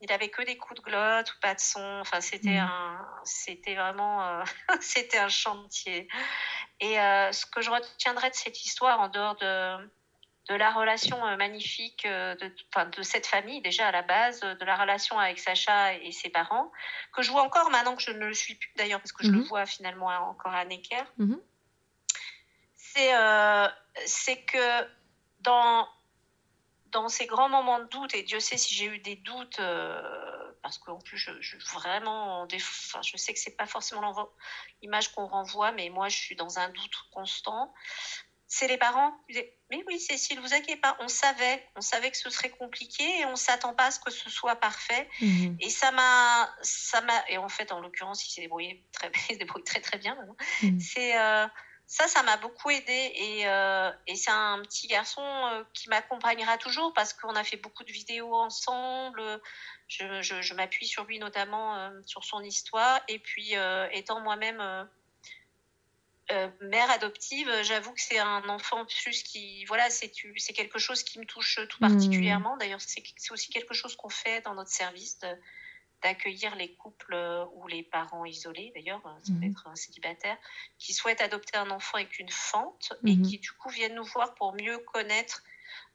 [0.02, 2.00] il avait que des coups de glotte ou pas de son.
[2.02, 2.70] Enfin, c'était mm.
[2.70, 4.44] un, c'était vraiment, euh,
[4.82, 6.08] c'était un chantier.
[6.80, 9.78] Et euh, ce que je retiendrai de cette histoire, en dehors de,
[10.50, 14.66] de la relation euh, magnifique de, enfin, de cette famille déjà à la base, de
[14.66, 16.72] la relation avec Sacha et ses parents,
[17.14, 19.32] que je vois encore maintenant que je ne le suis plus d'ailleurs parce que je
[19.32, 19.48] le mm-hmm.
[19.48, 21.04] vois finalement encore à Necker.
[21.20, 21.40] Mm-hmm.
[22.76, 23.12] C'est,
[24.06, 24.88] c'est que
[25.42, 25.88] dans
[26.92, 30.52] dans ces grands moments de doute, et Dieu sait si j'ai eu des doutes, euh,
[30.62, 34.30] parce qu'en plus, je, je vraiment, enfin, je sais que c'est pas forcément
[34.82, 37.74] l'image qu'on renvoie, mais moi, je suis dans un doute constant.
[38.48, 39.18] C'est les parents
[39.72, 43.26] mais oui, Cécile, vous inquiétez pas, on savait, on savait que ce serait compliqué et
[43.26, 45.08] on s'attend pas à ce que ce soit parfait.
[45.22, 45.56] Mhm.
[45.62, 49.64] Et ça m'a, ça m'a, et en fait, en l'occurrence, il s'est débrouillé très, débrouillé
[49.64, 50.18] très, très bien.
[50.62, 50.80] Mhm.
[50.82, 51.48] C'est, euh,
[51.92, 56.58] ça, ça m'a beaucoup aidé et, euh, et c'est un petit garçon euh, qui m'accompagnera
[56.58, 59.22] toujours parce qu'on a fait beaucoup de vidéos ensemble.
[59.90, 63.56] Je, je, m'appuie sur lui notamment euh, sur son histoire et puis
[63.92, 64.88] étant moi-même
[66.62, 71.20] mère adoptive, j'avoue que c'est un enfant plus qui, voilà, c'est c'est quelque chose qui
[71.20, 71.90] me touche tout mmh.
[71.90, 72.56] particulièrement.
[72.56, 75.20] D'ailleurs, c'est aussi quelque chose qu'on fait dans notre service.
[75.20, 75.28] De,
[76.02, 79.52] d'accueillir les couples euh, ou les parents isolés, d'ailleurs, euh, ça peut mhm.
[79.52, 80.38] être un célibataire,
[80.78, 83.24] qui souhaitent adopter un enfant avec une fente et mhm.
[83.24, 85.44] qui, du coup, viennent nous voir pour mieux connaître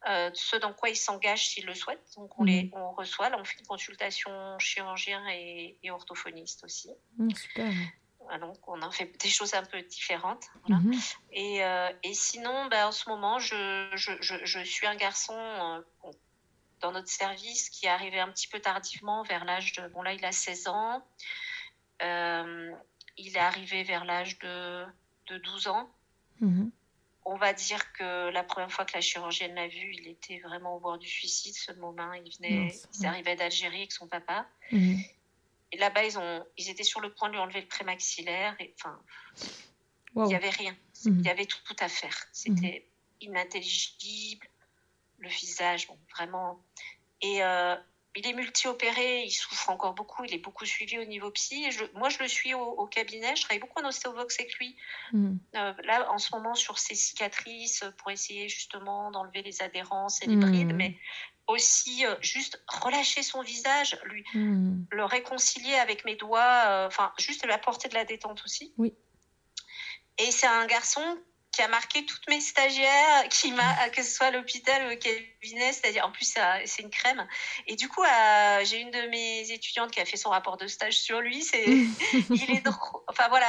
[0.08, 2.14] euh, ce dans quoi ils s'engagent s'ils le souhaitent.
[2.16, 2.74] Donc, on, les, mhm.
[2.74, 6.90] on reçoit, là, on fait une consultation chirurgien et, orthophoniste aussi.
[7.18, 7.72] Mm, super.
[8.40, 10.46] Donc, on en fait des choses un peu différentes.
[11.30, 11.60] Et,
[12.02, 15.84] et, sinon, ben, en ce moment, je, je, je, suis un garçon
[16.80, 19.88] dans notre service qui est arrivé un petit peu tardivement, vers l'âge de...
[19.88, 21.06] Bon là, il a 16 ans.
[22.02, 22.72] Euh,
[23.16, 24.84] il est arrivé vers l'âge de,
[25.28, 25.90] de 12 ans.
[26.40, 26.70] Mhm.
[27.24, 30.76] On va dire que la première fois que la chirurgienne l'a vu, il était vraiment
[30.76, 32.12] au bord du suicide, ce moment.
[32.12, 34.46] Il, venait, il arrivait d'Algérie avec son papa.
[34.70, 35.00] Mhm.
[35.72, 38.54] Et là-bas, ils, ont, ils étaient sur le point de lui enlever le prémaxillaire.
[38.60, 39.00] Et, enfin,
[40.14, 40.76] il n'y avait rien.
[41.04, 41.20] Mhm.
[41.20, 42.16] Il y avait tout, tout à faire.
[42.32, 42.86] C'était
[43.20, 44.46] inintelligible
[45.18, 46.60] le visage, bon, vraiment.
[47.22, 47.74] Et euh,
[48.14, 51.70] il est multi-opéré, il souffre encore beaucoup, il est beaucoup suivi au niveau psy.
[51.70, 54.76] je, moi, je le suis au, cabinet, je travaille beaucoup en ostéovox avec lui.
[55.12, 55.36] Hmm.
[55.54, 60.26] Euh, là, en ce moment, sur ses cicatrices, pour essayer justement d'enlever les adhérences et
[60.26, 60.76] les brides, hmm.
[60.76, 60.96] mais
[61.46, 64.84] aussi euh, juste relâcher son visage, lui hmm.
[64.90, 68.72] le réconcilier avec mes doigts, enfin, juste lui apporter de la détente aussi.
[68.78, 68.94] Oui.
[70.18, 71.18] Et c'est un garçon
[71.56, 74.96] qui a marqué toutes mes stagiaires, qui m'a, que ce soit à l'hôpital ou au
[74.98, 76.34] cabinet, c'est-à-dire en plus
[76.66, 77.26] c'est une crème.
[77.66, 78.02] Et du coup,
[78.64, 81.42] j'ai une de mes étudiantes qui a fait son rapport de stage sur lui.
[81.42, 81.64] C'est,
[82.30, 83.00] il est drôle.
[83.08, 83.46] Enfin voilà,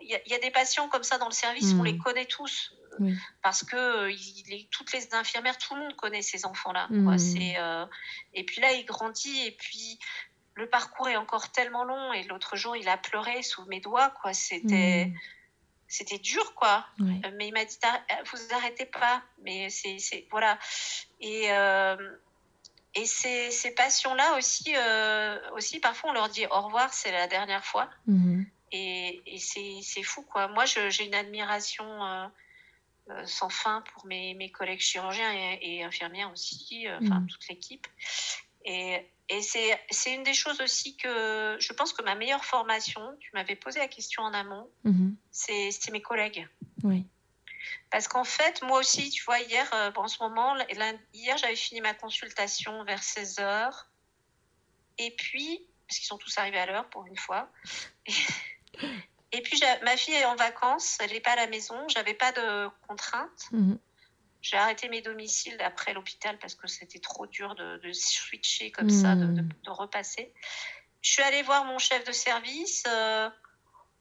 [0.00, 1.98] il y, a des patients comme ça dans le service, on les mm.
[1.98, 2.72] connaît tous.
[3.42, 6.86] Parce que il, toutes les infirmières, tout le monde connaît ces enfants-là.
[6.88, 7.18] Mm.
[7.18, 7.84] C'est, euh,
[8.32, 9.98] et puis là, il grandit et puis
[10.54, 12.14] le parcours est encore tellement long.
[12.14, 14.08] Et l'autre jour, il a pleuré sous mes doigts.
[14.22, 14.32] Quoi.
[14.32, 15.08] C'était.
[15.08, 15.14] Mm
[15.88, 16.84] c'était dur, quoi.
[17.00, 17.04] Euh,
[17.36, 19.22] mais il m'a dit, euh, vous arrêtez pas.
[19.42, 20.58] Mais c'est, voilà.
[21.20, 21.96] Et, euh,
[22.94, 24.74] et ces, ces passions-là aussi,
[25.54, 27.88] aussi, parfois, on leur dit au revoir, c'est la dernière fois.
[28.06, 28.46] Mhm.
[28.72, 30.48] Et, et c'est, fou, quoi.
[30.48, 32.30] Moi, j'ai une admiration
[33.24, 37.28] sans fin pour mes, mes collègues chirurgiens et, infirmières aussi, enfin, mhm.
[37.28, 37.86] toute l'équipe.
[38.64, 43.30] Et, et c'est une des choses aussi que je pense que ma meilleure formation, tu
[43.34, 45.16] m'avais posé la question en amont, mhm.
[45.32, 46.48] c'est mes collègues.
[46.84, 47.04] Oui.
[47.90, 50.56] Parce qu'en fait, moi aussi, tu vois, hier, euh, en ce moment,
[51.12, 53.70] hier, j'avais fini ma consultation vers 16 h
[54.98, 57.50] Et puis, parce qu'ils sont tous arrivés à l'heure pour une fois.
[59.32, 62.32] Et, puis, ma fille est en vacances, elle n'est pas à la maison, j'avais pas
[62.32, 63.50] de contraintes.
[63.50, 63.78] Mhm.
[64.48, 69.16] J'ai arrêté mes domiciles après l'hôpital parce que c'était trop dur de, switcher comme ça,
[69.16, 69.50] de, hmm.
[69.66, 70.32] repasser.
[71.02, 72.84] Je suis allée voir mon chef de service.
[72.86, 73.28] Euh,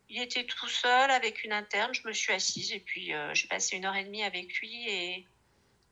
[0.07, 1.95] il était tout seul avec une interne.
[1.95, 4.87] Je me suis assise et puis euh, j'ai passé une heure et demie avec lui
[4.87, 5.27] et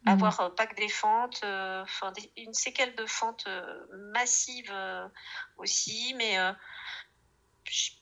[0.06, 0.10] hmm.
[0.10, 1.44] avoir euh, pas que des fentes,
[2.38, 3.48] une séquelle de fente
[4.14, 4.72] massive
[5.58, 6.38] aussi, mais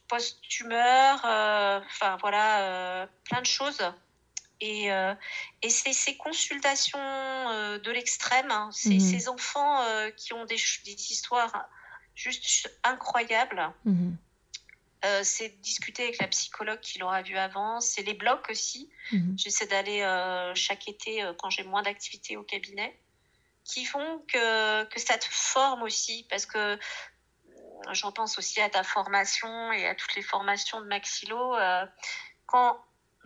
[0.09, 3.81] post-tumeur, enfin voilà, plein de choses.
[4.61, 5.15] Et, euh,
[5.63, 8.99] et c'est ces consultations euh, de l'extrême, hein, mhm.
[8.99, 11.67] ces enfants euh, qui ont des, des, histoires
[12.13, 13.73] juste incroyables.
[13.85, 14.17] Mhm.
[15.23, 18.87] c'est discuter avec la psychologue qui l'aura vu avant, c'est les blocs aussi.
[19.11, 19.35] Mhm.
[19.35, 20.01] J'essaie d'aller
[20.53, 22.95] chaque été quand j'ai moins d'activité au cabinet,
[23.63, 26.77] qui font que, que ça te forme aussi, parce que
[27.93, 31.55] j'en pense aussi à ta formation et à toutes les formations de Maxilo.
[32.45, 32.77] quand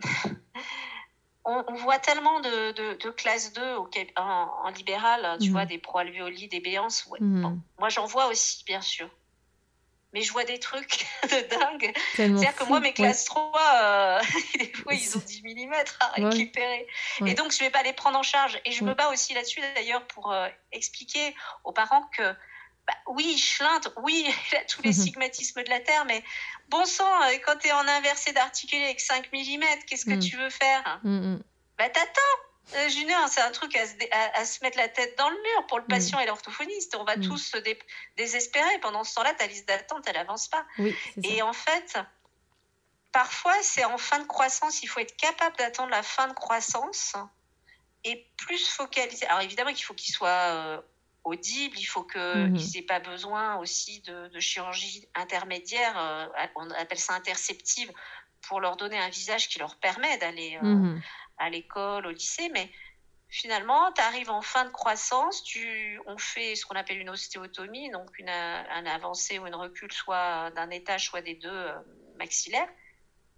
[1.46, 5.68] on, voit tellement de, de, classe 2 au, en, libéral, tu vois, mm.
[5.68, 7.08] des pro-alvéoli, des béances.
[7.20, 7.56] Mm.
[7.78, 9.08] moi, j'en vois aussi, bien sûr.
[10.12, 11.92] Mais je vois des trucs de dingue.
[12.14, 14.20] C'est-à-dire que moi, mes classes 3, euh,
[14.58, 16.86] des fois, ils ont 10 mm à récupérer.
[17.24, 18.58] Et donc, je ne vais pas les prendre en charge.
[18.64, 21.34] Et je me bats aussi là-dessus, d'ailleurs, pour euh, expliquer
[21.64, 22.34] aux parents que
[22.86, 26.22] bah, oui, Schlint, oui, il a tous les stigmatismes de la Terre, mais
[26.68, 30.20] bon sang, euh, quand tu es en inversé d'articulé avec 5 mm, qu'est-ce que mm.
[30.20, 31.00] tu veux faire?
[31.02, 31.42] Mm, mm.
[31.78, 32.20] Bah t'attends
[32.74, 35.84] euh, Junior, c'est un truc à se, mettre la tête dans le mur pour le
[35.84, 36.96] patient et l'orthophoniste.
[36.96, 37.58] On va tous se
[38.16, 38.78] désespérer.
[38.80, 40.66] Pendant ce temps-là, ta liste d'attente, elle avance pas.
[41.22, 41.96] et en fait,
[43.12, 44.82] parfois, c'est en fin de croissance.
[44.82, 47.14] Il faut être capable d'attendre la fin de croissance
[48.02, 49.26] et plus focaliser.
[49.26, 50.80] Alors évidemment qu'il faut qu'il soit euh,
[51.26, 52.56] audible, il faut qu'ils mhm.
[52.74, 57.92] n'aient pas besoin aussi de, chirurgie intermédiaire, euh, on appelle ça interceptive,
[58.48, 61.02] pour leur donner un visage qui leur permet d'aller euh, mhm.
[61.38, 62.48] à l'école, au lycée.
[62.52, 62.70] Mais
[63.28, 67.90] finalement, tu arrives en fin de croissance, tu, on fait ce qu'on appelle une ostéotomie,
[67.90, 71.74] donc une, un avancée ou une recul soit d'un étage, soit des deux euh,
[72.18, 72.68] maxillaires.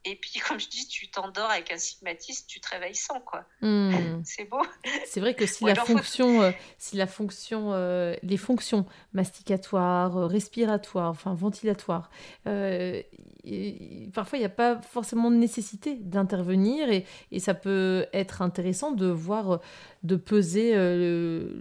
[0.05, 3.45] Et puis, comme je dis, tu t'endors avec un stigmatisme, tu te réveilles sans, quoi.
[3.61, 4.21] Hmm.
[4.25, 4.63] C'est beau.
[5.07, 10.27] C'est vrai que si, la fonction, euh, si la fonction, euh, les fonctions masticatoires, euh,
[10.27, 12.11] respiratoires, enfin ventilatoires,
[12.45, 18.91] parfois il n'y a pas forcément de nécessité d'intervenir et, et, ça peut être intéressant
[18.91, 19.61] de voir,
[20.03, 20.75] de peser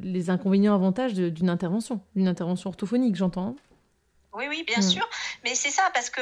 [0.02, 3.56] les inconvénients avantages d'une intervention, d'une intervention orthophonique, j'entends.
[4.34, 4.90] Oui, oui, bien hmm.
[4.90, 5.10] sûr.
[5.44, 6.22] Mais c'est ça, parce que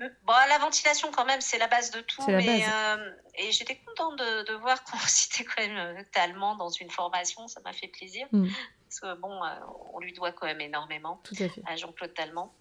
[0.00, 2.24] Bon, la ventilation, quand même, c'est la base de tout.
[2.26, 6.70] Mais, euh, et j'étais contente de, de voir qu'on citait quand même euh, Talmand dans
[6.70, 7.46] une formation.
[7.48, 8.26] Ça m'a fait plaisir.
[8.32, 8.48] Mm.
[8.88, 9.48] Parce que, bon, euh,
[9.92, 11.62] on lui doit quand même énormément Tout à, fait.
[11.66, 12.52] à Jean-Claude Talmand.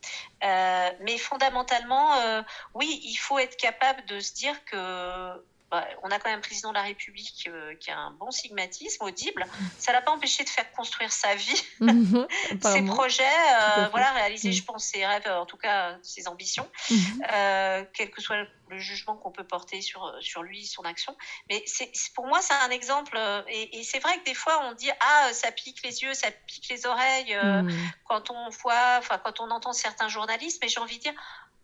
[0.42, 5.44] mais fondamentalement, oui, il faut être capable de se dire que
[5.74, 8.30] bah, on a quand même un président de la République euh, qui a un bon
[8.30, 9.44] sigmatisme audible.
[9.80, 12.28] Ça l'a pas empêché de faire construire sa vie, mhm.
[12.62, 14.54] ses projets, euh, voilà, réaliser, mhm.
[14.54, 16.98] je pense, ses rêves, en tout cas ses ambitions, mhm.
[17.34, 21.18] euh, quel que soit le jugement qu'on peut porter sur, sur lui, son action.
[21.50, 23.20] Mais c'est, pour moi, c'est un exemple.
[23.48, 26.28] Et, et c'est vrai que des fois, on dit Ah, ça pique les yeux, ça
[26.46, 27.36] pique les oreilles
[28.06, 30.60] quand on voit, enfin, quand on entend certains journalistes.
[30.62, 31.14] Mais j'ai envie de dire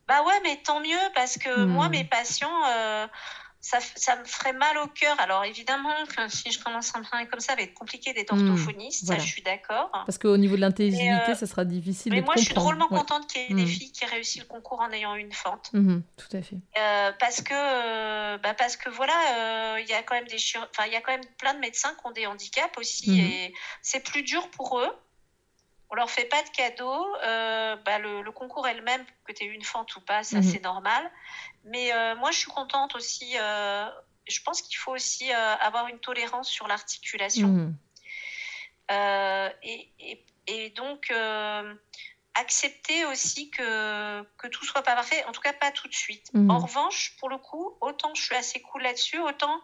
[0.07, 2.63] Bah ouais, mais tant mieux, parce que moi, mes patients
[3.61, 5.19] ça, ça, me ferait mal au cœur.
[5.19, 5.93] Alors évidemment,
[6.29, 9.17] si je commence me parler comme ça, ça va être compliqué d'être hmm, orthophoniste, ça
[9.17, 9.89] je suis d'accord.
[9.91, 12.87] Parce qu'au niveau de l'intelligibilité, euh, ça sera difficile mais de moi, je suis drôlement
[12.87, 13.67] contente qu'il y ait des hmm.
[13.67, 15.71] filles qui réussissent le concours en ayant une fente.
[15.73, 16.57] Hmm, tout à fait.
[16.77, 20.85] Euh, parce que, euh, bah parce que voilà, il y a quand même des enfin,
[20.87, 24.03] il y a quand même plein de médecins qui ont des handicaps aussi, et c'est
[24.03, 24.91] plus dur pour eux.
[25.91, 27.07] On leur fait pas de cadeaux.
[27.85, 31.11] bah, le, concours elle-même, que tu aies une fente ou pas, ça c'est normal.
[31.63, 33.35] Mais moi, je suis contente aussi
[34.29, 37.47] je pense qu'il faut aussi euh, avoir une tolérance sur l'articulation.
[37.47, 37.77] Mmh.
[38.91, 39.49] Euh,
[40.47, 41.75] et, donc, euh,
[42.33, 46.31] accepter aussi que, que tout soit pas parfait, en tout cas pas tout de suite.
[46.33, 46.49] Mmh.
[46.49, 49.61] En revanche, pour le coup, autant je suis assez cool là-dessus, autant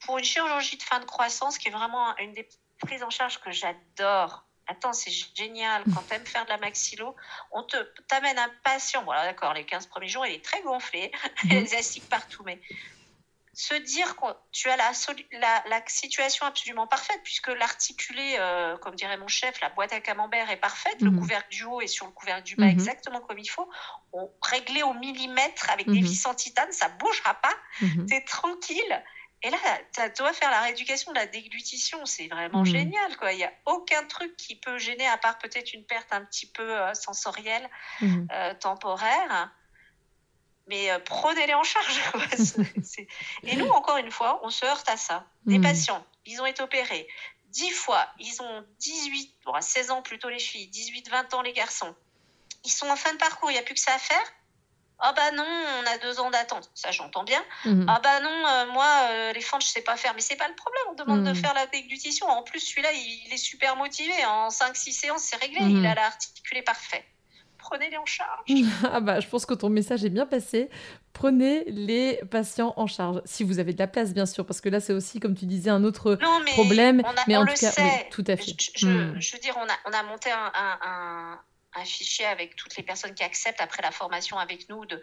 [0.00, 2.48] pour une chirurgie de fin de croissance, qui est vraiment une des
[2.80, 4.45] prises en charge que j'adore.
[4.68, 5.84] Attends, c'est génial.
[5.94, 7.14] Quand tu aimes faire de la maxillo,
[7.52, 7.76] on te
[8.08, 9.04] t'amène un patient.
[9.04, 11.12] Voilà, d'accord, les 15 premiers jours, il est très gonflé,
[11.44, 11.48] mmh.
[11.50, 12.60] les astiques partout, mais
[13.56, 14.92] se dire que tu as la,
[15.32, 20.50] la, situation absolument parfaite, puisque l'articulé, euh, comme dirait mon chef, la boîte à camembert
[20.50, 21.20] est parfaite, le mhm.
[21.20, 22.72] couvercle du haut est sur le couvercle du bas mhm.
[22.72, 23.66] exactement comme il faut,
[24.12, 26.06] on, réglé au millimètre avec des mhm.
[26.06, 29.02] vis en titane, ça bougera pas, tu es tranquille.
[29.46, 29.58] Et là,
[29.94, 33.16] tu dois faire la rééducation de la déglutition, c'est vraiment génial.
[33.16, 33.32] Quoi.
[33.32, 36.46] Il n'y a aucun truc qui peut gêner, à part peut-être une perte un petit
[36.46, 37.70] peu euh, sensorielle,
[38.02, 39.52] euh, temporaire
[40.68, 42.00] mais euh, prenez-les en charge.
[43.44, 45.24] Et nous, encore une fois, on se heurte à ça.
[45.44, 45.62] Des hmm.
[45.62, 47.06] patients, ils ont été opérés
[47.50, 51.52] 10 fois, ils ont 18, bon, 16 ans plutôt les filles, 18, 20 ans les
[51.52, 51.94] garçons.
[52.64, 54.32] Ils sont en fin de parcours, il n'y a plus que ça à faire.
[54.98, 56.70] Ah bah non, on a deux ans d'attente.
[56.74, 57.42] Ça, j'entends bien.
[57.64, 57.84] Hmm.
[57.86, 60.14] Ah bah non, euh, moi, euh, les fentes, je sais pas faire.
[60.14, 61.42] Mais c'est pas le problème, on demande de hmm.
[61.42, 62.26] faire la déglutition.
[62.26, 64.12] En plus, celui-là, il, est super motivé.
[64.26, 65.60] En 5-6 séances, c'est réglé.
[65.60, 67.04] Il a l'articulé parfait
[67.68, 68.48] prenez-les en charge.
[68.92, 70.70] ah bah, je pense que ton message est bien passé.
[71.12, 74.68] Prenez les patients en charge, si vous avez de la place, bien sûr, parce que
[74.68, 76.18] là, c'est aussi, comme tu disais, un autre
[76.52, 77.02] problème.
[77.26, 77.72] mais en tout cas,
[78.10, 78.54] tout à fait.
[78.76, 81.40] Je, veux dire, on a, on a monté un, un,
[81.84, 85.00] fichier avec toutes les personnes qui acceptent après la formation avec nous de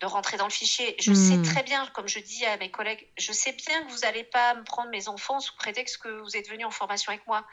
[0.00, 0.96] de rentrer dans le fichier.
[0.98, 1.42] Je sais hmm.
[1.42, 4.54] très bien, comme je dis à mes collègues, je sais bien que vous n'allez pas
[4.54, 7.46] me prendre mes enfants sous prétexte que vous êtes venu en formation avec moi.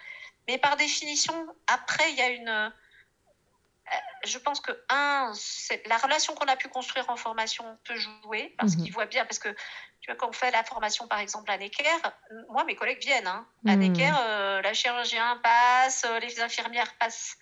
[0.47, 1.33] Mais par définition,
[1.67, 2.73] après, il y a une,
[4.25, 5.31] je pense que, un,
[5.85, 8.83] la relation qu'on a pu construire en formation peut jouer, parce mhm.
[8.83, 9.49] qu'ils voient bien, parce que
[10.01, 11.83] tu vois, quand on fait la formation, par exemple, à Necker,
[12.49, 13.27] moi, mes collègues viennent.
[13.27, 13.45] Hein.
[13.65, 13.79] À mhm.
[13.79, 17.37] Necker, euh, la chirurgien passe, euh, les infirmières passent,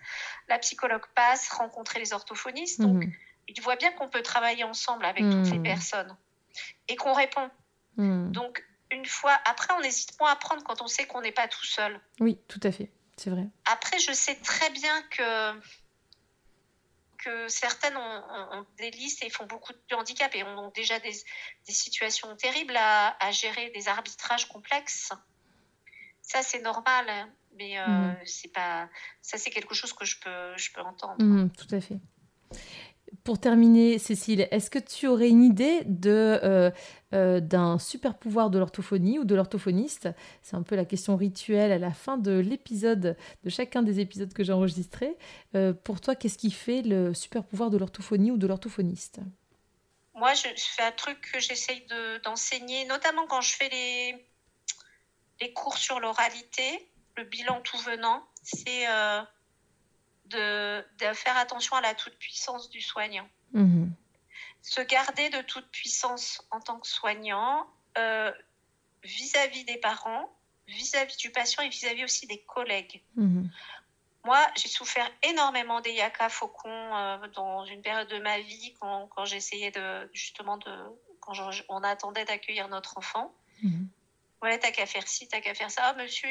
[0.48, 2.82] la psychologue passe, rencontrer les orthophonistes.
[2.82, 3.14] Donc, mhm.
[3.48, 6.16] ils voient bien qu'on peut travailler ensemble avec toutes les personnes
[6.88, 7.50] et qu'on répond.
[7.98, 11.48] Donc, une fois, après, on n'hésite pas à apprendre quand on sait qu'on n'est pas
[11.48, 12.00] tout seul.
[12.20, 13.48] Oui, tout à fait, c'est vrai.
[13.66, 15.54] Après, je sais très bien que
[17.48, 21.14] certaines ont, des listes et font beaucoup de handicap et ont déjà des,
[21.68, 25.12] situations terribles à, gérer, des arbitrages complexes.
[26.22, 27.06] Ça, c'est normal,
[27.58, 28.18] mais euh, mhm.
[28.26, 28.90] c'est pas.
[29.22, 31.24] Ça, c'est quelque chose que je peux, je peux entendre.
[31.24, 32.00] Mhm, tout à fait.
[33.24, 36.72] Pour terminer, Cécile, est-ce que tu aurais une idée de, euh,
[37.14, 40.10] euh, d'un super pouvoir de l'orthophonie ou de l'orthophoniste?
[40.42, 44.34] C'est un peu la question rituelle à la fin de l'épisode, de chacun des épisodes
[44.34, 45.16] que j'ai enregistrés.
[45.56, 49.20] Euh, pour toi, qu'est-ce qui fait le super pouvoir de l'orthophonie ou de l'orthophoniste?
[50.16, 51.86] Moi, je, fais un truc que j'essaye
[52.24, 54.26] d'enseigner, notamment quand je fais les,
[55.42, 58.24] les cours sur l'oralité, le bilan tout venant.
[58.42, 58.86] C'est
[60.26, 63.28] de, faire attention à la toute-puissance du soignant.
[63.54, 63.94] Mhm.
[64.62, 67.68] Se garder de toute puissance en tant que soignant
[67.98, 68.32] euh,
[69.04, 70.36] vis-à-vis des parents,
[70.68, 73.04] vis-à-vis du patient et vis-à-vis aussi des collègues.
[73.16, 73.50] Mhm.
[74.24, 79.08] Moi, j'ai souffert énormément des yaka faucons euh, dans une période de ma vie quand,
[79.08, 80.72] quand j'essayais de justement de
[81.20, 81.34] quand
[81.70, 83.36] on attendait d'accueillir notre enfant.
[83.62, 83.88] Mhm
[84.46, 85.82] ouais, t'as qu'à faire ci, t'as qu'à faire ça.
[85.86, 86.30] Ah, monsieur,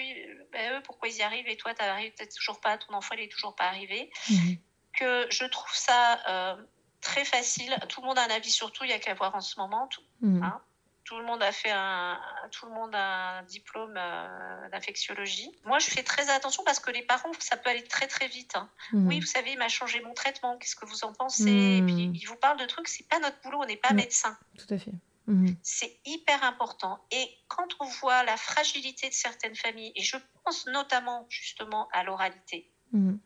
[0.52, 3.24] ben, eux, pourquoi ils y arrivent et toi, t'arrives peut-être toujours pas, ton enfant, il
[3.24, 4.10] est toujours pas arrivé.
[4.30, 4.56] Mhm.
[4.92, 6.56] Que je trouve ça euh,
[7.00, 7.76] très facile.
[7.88, 9.58] Tout le monde a un avis sur tout, il y a qu'à voir en ce
[9.58, 9.88] moment.
[9.88, 10.42] Tout, mhm.
[10.44, 10.60] hein.
[11.04, 12.20] tout le monde a fait un,
[12.52, 15.50] tout le monde a un diplôme euh, d'infectiologie.
[15.64, 18.54] Moi, je fais très attention parce que les parents, ça peut aller très très vite.
[18.54, 18.70] Hein.
[18.92, 19.08] Mhm.
[19.08, 20.56] Oui, vous savez, il m'a changé mon traitement.
[20.58, 21.50] Qu'est-ce que vous en pensez?
[21.50, 22.86] Et puis, ils vous parlent de trucs.
[22.86, 23.62] C'est pas notre boulot.
[23.62, 24.38] On n'est pas médecin.
[24.56, 24.92] Tout à fait.
[25.26, 25.56] Mhm.
[25.62, 27.02] C'est hyper important.
[27.10, 32.04] Et quand on voit la fragilité de certaines familles, et je pense notamment justement à
[32.04, 33.18] l'oralité, mhm.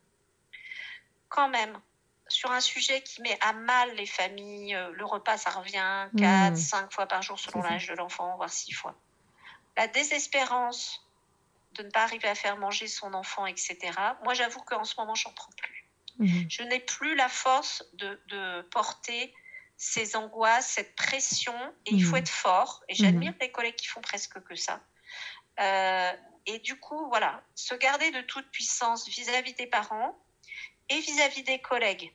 [1.28, 1.80] quand même,
[2.28, 6.56] sur un sujet qui met à mal les familles, euh, le repas, ça revient 4,
[6.56, 6.90] 5 mhm.
[6.90, 8.94] fois par jour selon l'âge de l'enfant, voire 6 fois.
[9.76, 11.04] La désespérance
[11.74, 13.78] de ne pas arriver à faire manger son enfant, etc.
[14.24, 15.84] Moi, j'avoue qu'en ce moment, j'en prends plus.
[16.48, 19.32] Je n'ai plus la force de, de porter
[19.78, 21.54] ces angoisses, cette pression,
[21.86, 22.22] et il faut mhm.
[22.22, 22.84] être fort.
[22.88, 24.80] Et j'admire les collègues qui font presque que ça.
[26.46, 30.18] et du coup, voilà, se garder de toute puissance vis-à-vis des parents
[30.88, 32.12] et vis-à-vis des collègues.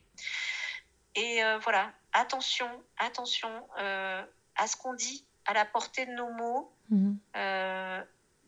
[1.16, 7.18] Et voilà, attention, attention à ce qu'on dit, à la portée de nos mots, mhm.
[7.36, 8.04] euh,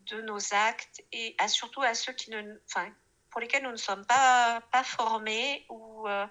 [0.08, 2.88] de nos actes et à, surtout à ceux qui ne, enfin,
[3.30, 6.26] pour lesquels nous ne sommes pas, pas formés ou euh,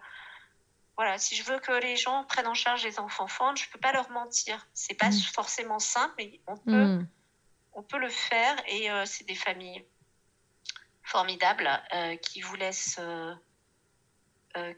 [0.97, 3.80] voilà, si je veux que les gens prennent en charge les enfants enfants, je peux
[3.80, 4.66] pas leur mentir.
[4.74, 5.20] C'est pas mhm.
[5.32, 7.09] forcément simple, mais on peut, mhm.
[7.72, 9.84] on peut le faire et euh, c'est des familles
[11.03, 11.68] formidables
[12.22, 12.99] qui vous laissent,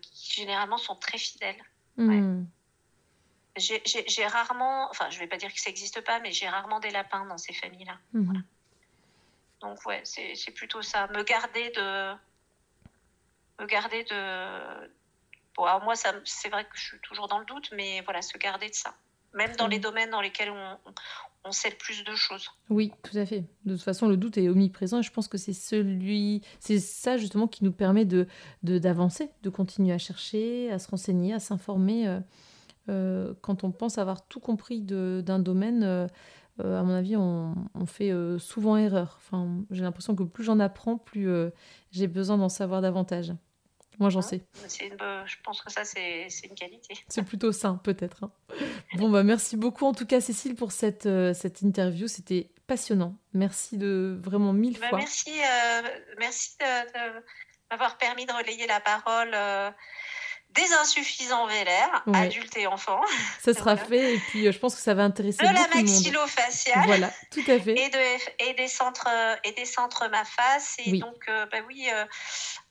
[0.02, 1.62] qui généralement sont très fidèles
[3.58, 6.90] j'ai rarement, enfin, je vais pas dire que ça n'existe pas, mais j'ai rarement des
[6.90, 7.98] lapins dans ces familles-là.
[9.60, 11.06] Donc, ouais, c'est plutôt ça.
[11.08, 12.14] Me garder de.
[13.60, 14.90] Me garder de.
[15.56, 18.36] Bon, alors moi, c'est vrai que je suis toujours dans le doute, mais voilà, se
[18.38, 18.94] garder de ça.
[19.34, 20.78] Même dans les domaines dans lesquels on,
[21.46, 22.50] on sait le plus de choses.
[22.70, 23.44] Oui, tout à fait.
[23.64, 27.16] De toute façon, le doute est omniprésent et je pense que c'est celui, c'est ça
[27.16, 28.26] justement qui nous permet de
[28.62, 32.08] d'avancer, de, continuer à chercher, à se renseigner, à s'informer.
[32.08, 32.20] Euh,
[32.88, 36.08] euh, quand on pense avoir tout compris d'un domaine, euh,
[36.60, 37.54] à mon avis, on,
[37.86, 39.18] fait souvent erreur.
[39.18, 41.28] Enfin, j'ai l'impression que plus j'en apprends, plus
[41.90, 43.32] j'ai besoin d'en savoir davantage.
[43.98, 44.42] Moi, j'en sais.
[44.54, 46.94] je pense que ça, c'est une qualité.
[47.08, 48.24] C'est plutôt sain, peut-être.
[48.24, 48.30] Hein.
[48.94, 52.06] Bon, bah, merci beaucoup, en tout cas, Cécile, pour cette, cette interview.
[52.06, 53.16] C'était passionnant.
[53.32, 54.98] Merci de vraiment mille bah, fois.
[54.98, 55.32] Merci,
[56.18, 57.22] merci de,
[57.70, 59.34] m'avoir permis de relayer la parole
[60.56, 63.00] des insuffisants vélaires, adultes et enfants.
[63.40, 65.60] Ça sera fait et puis euh, je pense que ça va intéresser de beaucoup de
[65.60, 65.70] monde.
[65.70, 66.86] De la maxillofaciale.
[66.86, 67.78] Voilà, tout à fait.
[67.78, 69.08] Et, de, et des centres
[69.44, 71.88] et des centres ma face et donc euh, bah oui,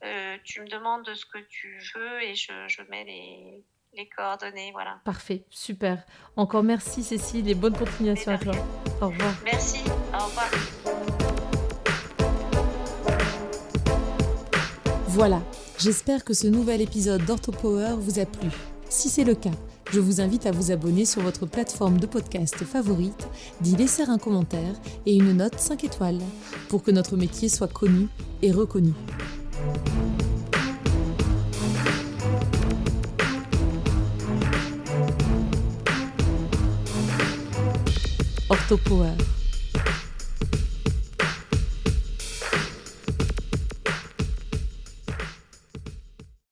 [0.03, 3.63] euh, tu me demandes ce que tu veux et je, je mets les,
[3.93, 4.99] les coordonnées, voilà.
[5.05, 6.03] Parfait, super.
[6.36, 8.53] Encore merci Cécile et bonne continuation à toi.
[9.01, 9.33] Au revoir.
[9.43, 9.79] Merci,
[10.13, 10.49] au revoir.
[15.07, 15.41] Voilà,
[15.78, 18.49] J'espère que ce nouvel épisode d'OrthoPower vous a plu.
[18.89, 19.51] Si c'est le cas,
[19.91, 23.28] je vous invite à vous abonner sur votre plateforme de podcast favorite,
[23.59, 24.73] d'y laisser un commentaire
[25.05, 26.21] et une note 5 étoiles
[26.69, 28.07] pour que notre métier soit connu
[28.41, 28.93] et reconnu.
[38.49, 39.11] OrthoPower